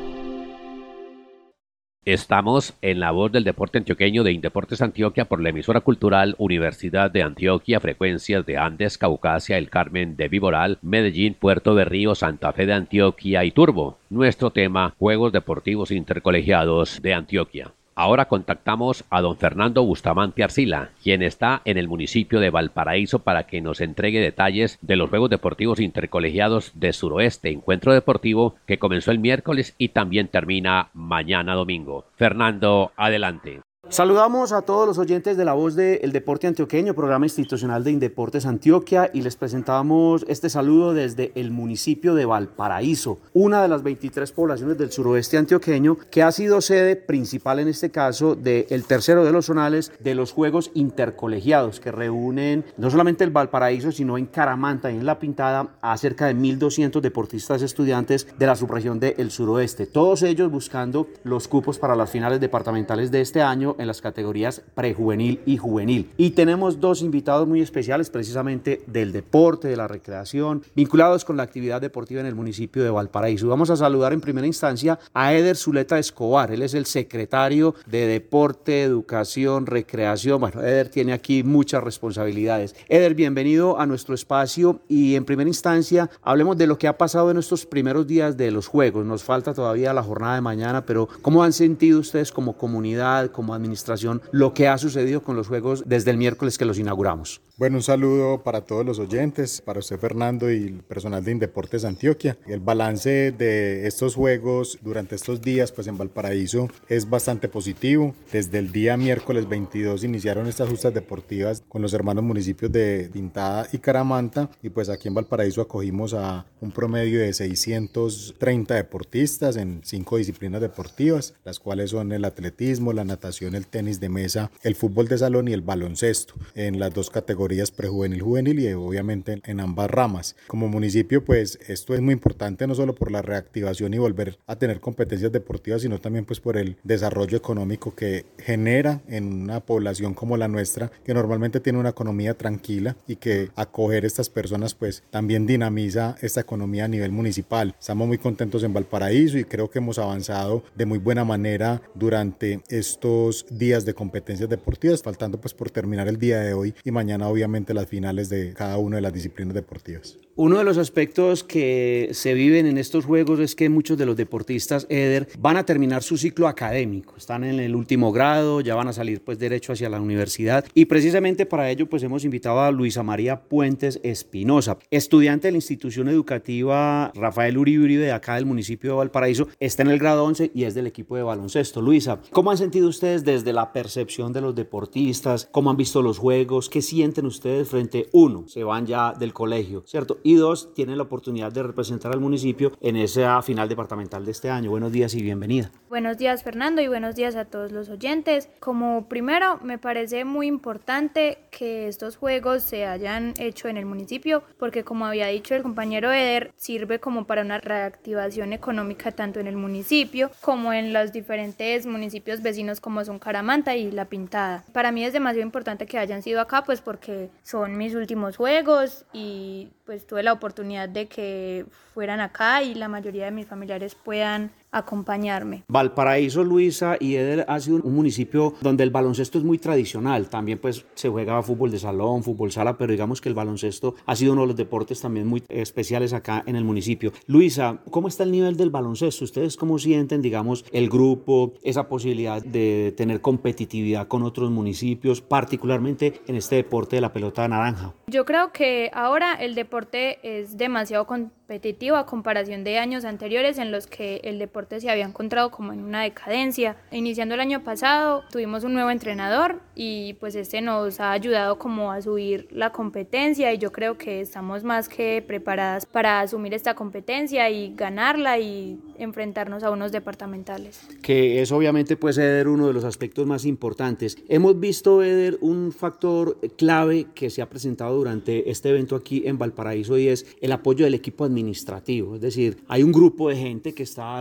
Estamos 2.07 2.73
en 2.81 3.01
la 3.01 3.11
voz 3.11 3.33
del 3.33 3.43
deporte 3.43 3.79
antioqueño 3.79 4.23
de 4.23 4.31
Indeportes 4.31 4.81
Antioquia 4.81 5.25
por 5.25 5.41
la 5.41 5.49
emisora 5.49 5.81
cultural 5.81 6.35
Universidad 6.37 7.11
de 7.11 7.21
Antioquia, 7.21 7.81
frecuencias 7.81 8.45
de 8.45 8.57
Andes, 8.57 8.97
Caucasia, 8.97 9.57
El 9.57 9.69
Carmen 9.69 10.15
de 10.15 10.29
Viboral, 10.29 10.79
Medellín, 10.81 11.33
Puerto 11.33 11.75
de 11.75 11.83
Río, 11.83 12.15
Santa 12.15 12.53
Fe 12.53 12.65
de 12.65 12.71
Antioquia 12.71 13.43
y 13.43 13.51
Turbo. 13.51 13.97
Nuestro 14.09 14.51
tema, 14.51 14.95
Juegos 14.97 15.33
Deportivos 15.33 15.91
Intercolegiados 15.91 17.01
de 17.01 17.13
Antioquia. 17.13 17.73
Ahora 17.99 18.25
contactamos 18.25 19.05
a 19.09 19.21
don 19.21 19.37
Fernando 19.37 19.83
Bustamante 19.83 20.43
Arcila, 20.43 20.91
quien 21.01 21.23
está 21.23 21.63
en 21.65 21.79
el 21.79 21.87
municipio 21.87 22.39
de 22.39 22.51
Valparaíso 22.51 23.23
para 23.23 23.47
que 23.47 23.59
nos 23.59 23.81
entregue 23.81 24.21
detalles 24.21 24.77
de 24.83 24.95
los 24.95 25.09
Juegos 25.09 25.31
Deportivos 25.31 25.79
Intercolegiados 25.79 26.73
de 26.75 26.93
Suroeste, 26.93 27.49
encuentro 27.49 27.95
deportivo 27.95 28.53
que 28.67 28.77
comenzó 28.77 29.09
el 29.09 29.17
miércoles 29.17 29.73
y 29.79 29.89
también 29.89 30.27
termina 30.27 30.91
mañana 30.93 31.55
domingo. 31.55 32.05
Fernando, 32.17 32.91
adelante. 32.97 33.61
Saludamos 33.89 34.51
a 34.51 34.63
todos 34.63 34.85
los 34.85 34.97
oyentes 34.97 35.37
de 35.37 35.45
la 35.45 35.53
voz 35.53 35.73
del 35.73 36.11
Deporte 36.11 36.45
Antioqueño, 36.45 36.93
programa 36.93 37.25
institucional 37.25 37.85
de 37.85 37.91
Indeportes 37.91 38.45
Antioquia, 38.45 39.09
y 39.13 39.21
les 39.21 39.37
presentamos 39.37 40.25
este 40.27 40.49
saludo 40.49 40.93
desde 40.93 41.31
el 41.35 41.51
municipio 41.51 42.13
de 42.13 42.25
Valparaíso, 42.25 43.19
una 43.33 43.61
de 43.61 43.69
las 43.69 43.83
23 43.83 44.29
poblaciones 44.33 44.77
del 44.77 44.91
suroeste 44.91 45.37
antioqueño 45.37 45.97
que 46.11 46.21
ha 46.21 46.33
sido 46.33 46.59
sede 46.59 46.97
principal 46.97 47.59
en 47.59 47.69
este 47.69 47.89
caso 47.89 48.35
del 48.35 48.83
tercero 48.83 49.23
de 49.23 49.31
los 49.31 49.45
zonales 49.45 49.93
de 50.01 50.15
los 50.15 50.33
Juegos 50.33 50.69
Intercolegiados, 50.73 51.79
que 51.79 51.93
reúnen 51.93 52.65
no 52.75 52.91
solamente 52.91 53.23
el 53.23 53.31
Valparaíso, 53.31 53.93
sino 53.93 54.17
en 54.17 54.25
Caramanta 54.25 54.91
y 54.91 54.97
en 54.97 55.05
La 55.05 55.17
Pintada 55.17 55.77
a 55.79 55.97
cerca 55.97 56.25
de 56.25 56.35
1.200 56.35 56.99
deportistas 56.99 57.61
estudiantes 57.61 58.27
de 58.37 58.45
la 58.47 58.57
subregión 58.57 58.99
del 58.99 59.31
suroeste, 59.31 59.85
todos 59.85 60.23
ellos 60.23 60.51
buscando 60.51 61.07
los 61.23 61.47
cupos 61.47 61.79
para 61.79 61.95
las 61.95 62.11
finales 62.11 62.41
departamentales 62.41 63.11
de 63.11 63.21
este 63.21 63.41
año 63.41 63.76
en 63.77 63.87
las 63.87 64.01
categorías 64.01 64.61
prejuvenil 64.75 65.41
y 65.45 65.57
juvenil. 65.57 66.09
Y 66.17 66.31
tenemos 66.31 66.79
dos 66.79 67.01
invitados 67.01 67.47
muy 67.47 67.61
especiales 67.61 68.09
precisamente 68.09 68.81
del 68.87 69.11
deporte, 69.11 69.67
de 69.67 69.77
la 69.77 69.87
recreación, 69.87 70.63
vinculados 70.75 71.25
con 71.25 71.37
la 71.37 71.43
actividad 71.43 71.81
deportiva 71.81 72.21
en 72.21 72.27
el 72.27 72.35
municipio 72.35 72.83
de 72.83 72.89
Valparaíso. 72.89 73.47
Vamos 73.47 73.69
a 73.69 73.75
saludar 73.75 74.13
en 74.13 74.21
primera 74.21 74.47
instancia 74.47 74.99
a 75.13 75.33
Eder 75.33 75.55
Zuleta 75.55 75.99
Escobar. 75.99 76.51
Él 76.51 76.61
es 76.61 76.73
el 76.73 76.85
secretario 76.85 77.75
de 77.85 78.07
Deporte, 78.07 78.83
Educación, 78.83 79.65
Recreación. 79.65 80.41
Bueno, 80.41 80.61
Eder 80.61 80.89
tiene 80.89 81.13
aquí 81.13 81.43
muchas 81.43 81.83
responsabilidades. 81.83 82.75
Eder, 82.89 83.15
bienvenido 83.15 83.79
a 83.79 83.85
nuestro 83.85 84.15
espacio 84.15 84.81
y 84.87 85.15
en 85.15 85.25
primera 85.25 85.47
instancia 85.47 86.09
hablemos 86.21 86.57
de 86.57 86.67
lo 86.67 86.77
que 86.77 86.87
ha 86.87 86.97
pasado 86.97 87.31
en 87.31 87.37
estos 87.37 87.65
primeros 87.65 88.07
días 88.07 88.37
de 88.37 88.51
los 88.51 88.67
Juegos. 88.67 89.05
Nos 89.05 89.23
falta 89.23 89.53
todavía 89.53 89.93
la 89.93 90.03
jornada 90.03 90.35
de 90.35 90.41
mañana, 90.41 90.85
pero 90.85 91.07
¿cómo 91.21 91.43
han 91.43 91.53
sentido 91.53 91.99
ustedes 91.99 92.31
como 92.31 92.57
comunidad, 92.57 93.31
como 93.31 93.53
administración? 93.53 93.66
Administración 93.67 94.21
lo 94.31 94.53
que 94.53 94.67
ha 94.67 94.77
sucedido 94.77 95.21
con 95.21 95.35
los 95.35 95.47
Juegos 95.47 95.83
desde 95.85 96.11
el 96.11 96.17
miércoles 96.17 96.57
que 96.57 96.65
los 96.65 96.79
inauguramos. 96.79 97.41
Bueno, 97.57 97.77
un 97.77 97.83
saludo 97.83 98.43
para 98.43 98.61
todos 98.61 98.85
los 98.85 98.99
oyentes, 98.99 99.61
para 99.61 99.79
usted 99.79 99.97
Fernando 99.97 100.51
y 100.51 100.67
el 100.67 100.83
personal 100.83 101.23
de 101.23 101.31
Indeportes 101.31 101.85
Antioquia. 101.85 102.37
El 102.45 102.59
balance 102.59 103.31
de 103.31 103.87
estos 103.87 104.13
Juegos 104.13 104.77
durante 104.81 105.15
estos 105.15 105.41
días 105.41 105.71
pues 105.71 105.87
en 105.87 105.97
Valparaíso 105.97 106.69
es 106.87 107.09
bastante 107.09 107.49
positivo. 107.49 108.13
Desde 108.31 108.59
el 108.59 108.71
día 108.71 108.95
miércoles 108.95 109.49
22 109.49 110.03
iniciaron 110.03 110.45
estas 110.45 110.69
justas 110.69 110.93
deportivas 110.93 111.63
con 111.67 111.81
los 111.81 111.93
hermanos 111.93 112.23
municipios 112.23 112.71
de 112.71 113.09
Pintada 113.11 113.67
y 113.71 113.79
Caramanta 113.79 114.49
y 114.61 114.69
pues 114.69 114.89
aquí 114.89 115.07
en 115.07 115.15
Valparaíso 115.15 115.61
acogimos 115.61 116.13
a 116.13 116.45
un 116.61 116.71
promedio 116.71 117.19
de 117.21 117.33
630 117.33 118.75
deportistas 118.75 119.55
en 119.57 119.81
cinco 119.83 120.17
disciplinas 120.17 120.61
deportivas, 120.61 121.33
las 121.43 121.59
cuales 121.59 121.89
son 121.89 122.11
el 122.11 122.23
atletismo, 122.23 122.93
la 122.93 123.03
natación, 123.03 123.55
el 123.57 123.67
tenis 123.67 123.99
de 123.99 124.09
mesa, 124.09 124.51
el 124.63 124.75
fútbol 124.75 125.07
de 125.07 125.17
salón 125.17 125.47
y 125.47 125.53
el 125.53 125.61
baloncesto 125.61 126.35
en 126.55 126.79
las 126.79 126.93
dos 126.93 127.09
categorías 127.09 127.71
prejuvenil, 127.71 128.21
juvenil 128.21 128.59
y 128.59 128.73
obviamente 128.73 129.41
en 129.45 129.59
ambas 129.59 129.89
ramas. 129.89 130.35
Como 130.47 130.67
municipio, 130.67 131.23
pues 131.23 131.59
esto 131.67 131.93
es 131.93 132.01
muy 132.01 132.13
importante 132.13 132.67
no 132.67 132.75
solo 132.75 132.95
por 132.95 133.11
la 133.11 133.21
reactivación 133.21 133.93
y 133.93 133.97
volver 133.97 134.39
a 134.47 134.55
tener 134.57 134.79
competencias 134.79 135.31
deportivas, 135.31 135.81
sino 135.81 135.99
también 135.99 136.25
pues 136.25 136.39
por 136.39 136.57
el 136.57 136.77
desarrollo 136.83 137.37
económico 137.37 137.95
que 137.95 138.25
genera 138.37 139.01
en 139.07 139.33
una 139.33 139.59
población 139.59 140.13
como 140.13 140.37
la 140.37 140.47
nuestra, 140.47 140.91
que 141.03 141.13
normalmente 141.13 141.59
tiene 141.59 141.79
una 141.79 141.89
economía 141.89 142.35
tranquila 142.35 142.95
y 143.07 143.17
que 143.17 143.49
acoger 143.55 144.05
estas 144.05 144.29
personas 144.29 144.73
pues 144.73 145.03
también 145.09 145.45
dinamiza 145.45 146.15
esta 146.21 146.41
economía 146.41 146.85
a 146.85 146.87
nivel 146.87 147.11
municipal. 147.11 147.75
Estamos 147.79 148.07
muy 148.07 148.17
contentos 148.17 148.63
en 148.63 148.73
Valparaíso 148.73 149.37
y 149.37 149.43
creo 149.43 149.69
que 149.69 149.79
hemos 149.79 149.99
avanzado 149.99 150.63
de 150.75 150.85
muy 150.85 150.99
buena 150.99 151.25
manera 151.25 151.81
durante 151.95 152.61
estos 152.69 153.45
días 153.49 153.85
de 153.85 153.93
competencias 153.93 154.49
deportivas, 154.49 155.03
faltando 155.03 155.39
pues 155.39 155.53
por 155.53 155.69
terminar 155.69 156.07
el 156.07 156.17
día 156.17 156.39
de 156.39 156.53
hoy 156.53 156.73
y 156.83 156.91
mañana 156.91 157.27
obviamente 157.27 157.73
las 157.73 157.87
finales 157.87 158.29
de 158.29 158.53
cada 158.53 158.77
una 158.77 158.97
de 158.97 159.01
las 159.01 159.13
disciplinas 159.13 159.53
deportivas. 159.53 160.17
Uno 160.35 160.59
de 160.59 160.63
los 160.63 160.77
aspectos 160.77 161.43
que 161.43 162.09
se 162.11 162.35
viven 162.35 162.67
en 162.67 162.77
estos 162.77 163.05
juegos 163.05 163.39
es 163.39 163.55
que 163.55 163.69
muchos 163.69 163.97
de 163.97 164.05
los 164.05 164.15
deportistas, 164.15 164.85
Eder, 164.87 165.27
van 165.39 165.57
a 165.57 165.65
terminar 165.65 166.03
su 166.03 166.15
ciclo 166.15 166.47
académico, 166.47 167.15
están 167.17 167.43
en 167.43 167.59
el 167.59 167.75
último 167.75 168.11
grado, 168.11 168.61
ya 168.61 168.75
van 168.75 168.87
a 168.87 168.93
salir 168.93 169.23
pues 169.23 169.39
derecho 169.39 169.73
hacia 169.73 169.89
la 169.89 169.99
universidad 169.99 170.63
y 170.75 170.85
precisamente 170.85 171.47
para 171.47 171.71
ello 171.71 171.89
pues 171.89 172.03
hemos 172.03 172.23
invitado 172.23 172.59
a 172.61 172.71
Luisa 172.71 173.01
María 173.01 173.41
Puentes 173.41 173.99
Espinosa, 174.03 174.77
estudiante 174.91 175.47
de 175.47 175.53
la 175.53 175.57
institución 175.57 176.07
educativa 176.07 177.11
Rafael 177.15 177.57
Uribe 177.57 177.83
Uribe 177.83 178.05
de 178.05 178.11
acá 178.11 178.35
del 178.35 178.45
municipio 178.45 178.91
de 178.91 178.97
Valparaíso, 178.97 179.47
está 179.59 179.81
en 179.81 179.89
el 179.89 179.97
grado 179.97 180.23
11 180.23 180.51
y 180.53 180.65
es 180.65 180.75
del 180.75 180.87
equipo 180.87 181.15
de 181.15 181.23
baloncesto. 181.23 181.81
Luisa, 181.81 182.19
¿cómo 182.31 182.51
han 182.51 182.57
sentido 182.57 182.89
ustedes 182.89 183.23
desde 183.37 183.53
la 183.53 183.71
percepción 183.71 184.33
de 184.33 184.41
los 184.41 184.55
deportistas? 184.55 185.47
¿Cómo 185.51 185.69
han 185.69 185.77
visto 185.77 186.01
los 186.01 186.17
juegos? 186.17 186.69
¿Qué 186.69 186.81
sienten 186.81 187.25
ustedes 187.25 187.69
frente, 187.69 188.09
uno, 188.13 188.47
se 188.47 188.63
van 188.63 188.85
ya 188.85 189.13
del 189.13 189.33
colegio, 189.33 189.83
¿cierto? 189.85 190.19
Y 190.23 190.35
dos, 190.35 190.73
tienen 190.73 190.97
la 190.97 191.03
oportunidad 191.03 191.51
de 191.51 191.63
representar 191.63 192.11
al 192.11 192.19
municipio 192.19 192.71
en 192.81 192.95
esa 192.95 193.41
final 193.41 193.69
departamental 193.69 194.25
de 194.25 194.31
este 194.31 194.49
año. 194.49 194.71
Buenos 194.71 194.91
días 194.91 195.13
y 195.13 195.21
bienvenida. 195.21 195.71
Buenos 195.89 196.17
días 196.17 196.43
Fernando 196.43 196.81
y 196.81 196.87
buenos 196.87 197.15
días 197.15 197.35
a 197.35 197.45
todos 197.45 197.71
los 197.71 197.89
oyentes. 197.89 198.49
Como 198.59 199.07
primero, 199.07 199.59
me 199.63 199.77
parece 199.77 200.25
muy 200.25 200.47
importante 200.47 201.37
que 201.51 201.87
estos 201.87 202.17
juegos 202.17 202.63
se 202.63 202.85
hayan 202.85 203.33
hecho 203.37 203.67
en 203.67 203.77
el 203.77 203.85
municipio 203.85 204.43
porque 204.57 204.83
como 204.83 205.05
había 205.05 205.27
dicho 205.27 205.55
el 205.55 205.63
compañero 205.63 206.11
Eder, 206.11 206.51
sirve 206.57 206.99
como 206.99 207.25
para 207.25 207.41
una 207.41 207.59
reactivación 207.59 208.53
económica 208.53 209.11
tanto 209.11 209.39
en 209.39 209.47
el 209.47 209.55
municipio 209.55 210.31
como 210.41 210.73
en 210.73 210.93
los 210.93 211.11
diferentes 211.11 211.85
municipios 211.85 212.41
vecinos 212.41 212.81
como 212.81 213.03
son 213.05 213.19
Caramanta 213.27 213.75
y 213.75 213.91
La 213.91 214.05
Pintada. 214.05 214.63
Para 214.71 214.93
mí 214.93 215.03
es 215.03 215.11
demasiado 215.11 215.45
importante 215.45 215.85
que 215.85 215.97
hayan 215.97 216.21
sido 216.21 216.39
acá 216.39 216.63
pues 216.63 216.79
porque 216.79 217.29
son 217.43 217.77
mis 217.77 217.93
últimos 217.93 218.37
juegos 218.37 219.03
y 219.11 219.67
pues 219.85 220.07
tuve 220.07 220.23
la 220.23 220.31
oportunidad 220.31 220.87
de 220.87 221.09
que 221.09 221.65
fueran 221.93 222.21
acá 222.21 222.63
y 222.63 222.73
la 222.73 222.87
mayoría 222.87 223.25
de 223.25 223.31
mis 223.31 223.45
familiares 223.45 223.95
puedan 223.95 224.49
acompañarme. 224.71 225.63
Valparaíso, 225.67 226.43
Luisa 226.43 226.97
y 226.99 227.15
Eder 227.15 227.45
ha 227.47 227.59
sido 227.59 227.77
un 227.77 227.95
municipio 227.95 228.53
donde 228.61 228.83
el 228.83 228.89
baloncesto 228.89 229.37
es 229.37 229.43
muy 229.43 229.57
tradicional. 229.57 230.29
También 230.29 230.59
pues 230.59 230.85
se 230.93 231.09
juega 231.09 231.41
fútbol 231.41 231.71
de 231.71 231.79
salón, 231.79 232.23
fútbol 232.23 232.51
sala, 232.51 232.77
pero 232.77 232.91
digamos 232.91 233.21
que 233.21 233.29
el 233.29 233.35
baloncesto 233.35 233.95
ha 234.05 234.15
sido 234.15 234.33
uno 234.33 234.41
de 234.41 234.47
los 234.47 234.55
deportes 234.55 235.01
también 235.01 235.27
muy 235.27 235.43
especiales 235.49 236.13
acá 236.13 236.43
en 236.45 236.55
el 236.55 236.63
municipio. 236.63 237.11
Luisa, 237.27 237.79
¿cómo 237.89 238.07
está 238.07 238.23
el 238.23 238.31
nivel 238.31 238.57
del 238.57 238.69
baloncesto? 238.69 239.23
¿Ustedes 239.23 239.57
cómo 239.57 239.79
sienten, 239.79 240.21
digamos, 240.21 240.65
el 240.71 240.89
grupo, 240.89 241.53
esa 241.63 241.87
posibilidad 241.87 242.41
de 242.41 242.93
tener 242.95 243.21
competitividad 243.21 244.07
con 244.07 244.23
otros 244.23 244.51
municipios, 244.51 245.21
particularmente 245.21 246.21
en 246.27 246.35
este 246.35 246.55
deporte 246.55 246.97
de 246.97 247.01
la 247.01 247.13
pelota 247.13 247.47
naranja? 247.47 247.93
Yo 248.07 248.25
creo 248.25 248.51
que 248.51 248.91
ahora 248.93 249.33
el 249.35 249.55
deporte 249.55 250.19
es 250.23 250.57
demasiado 250.57 251.05
competitivo 251.07 251.95
a 251.95 252.05
comparación 252.05 252.63
de 252.63 252.77
años 252.77 253.05
anteriores 253.05 253.57
en 253.57 253.71
los 253.71 253.87
que 253.87 254.21
el 254.23 254.39
deporte 254.39 254.56
se 254.79 254.89
había 254.89 255.05
encontrado 255.05 255.51
como 255.51 255.71
en 255.71 255.83
una 255.83 256.01
decadencia. 256.01 256.77
Iniciando 256.91 257.35
el 257.35 257.41
año 257.41 257.63
pasado 257.63 258.23
tuvimos 258.31 258.63
un 258.63 258.73
nuevo 258.73 258.89
entrenador 258.89 259.61
y 259.75 260.13
pues 260.15 260.35
este 260.35 260.61
nos 260.61 260.99
ha 260.99 261.11
ayudado 261.11 261.59
como 261.59 261.91
a 261.91 262.01
subir 262.01 262.47
la 262.51 262.71
competencia 262.71 263.53
y 263.53 263.59
yo 263.59 263.71
creo 263.71 263.97
que 263.97 264.21
estamos 264.21 264.63
más 264.63 264.89
que 264.89 265.23
preparadas 265.25 265.85
para 265.85 266.21
asumir 266.21 266.53
esta 266.53 266.73
competencia 266.73 267.49
y 267.49 267.75
ganarla 267.75 268.39
y 268.39 268.79
enfrentarnos 268.97 269.63
a 269.63 269.69
unos 269.69 269.91
departamentales. 269.91 270.81
Que 271.01 271.41
es 271.41 271.51
obviamente 271.51 271.95
puede 271.95 272.13
ser 272.13 272.47
uno 272.47 272.67
de 272.67 272.73
los 272.73 272.83
aspectos 272.83 273.27
más 273.27 273.45
importantes. 273.45 274.17
Hemos 274.27 274.59
visto, 274.59 275.03
Eder, 275.03 275.37
un 275.41 275.71
factor 275.71 276.39
clave 276.57 277.07
que 277.13 277.29
se 277.29 277.41
ha 277.41 277.49
presentado 277.49 277.95
durante 277.95 278.49
este 278.49 278.69
evento 278.69 278.95
aquí 278.95 279.23
en 279.25 279.37
Valparaíso 279.37 279.97
y 279.97 280.07
es 280.07 280.25
el 280.41 280.51
apoyo 280.51 280.85
del 280.85 280.95
equipo 280.95 281.25
administrativo. 281.25 282.15
Es 282.15 282.21
decir, 282.21 282.57
hay 282.67 282.83
un 282.83 282.91
grupo 282.91 283.29
de 283.29 283.35
gente 283.35 283.73
que 283.73 283.83
está 283.83 284.17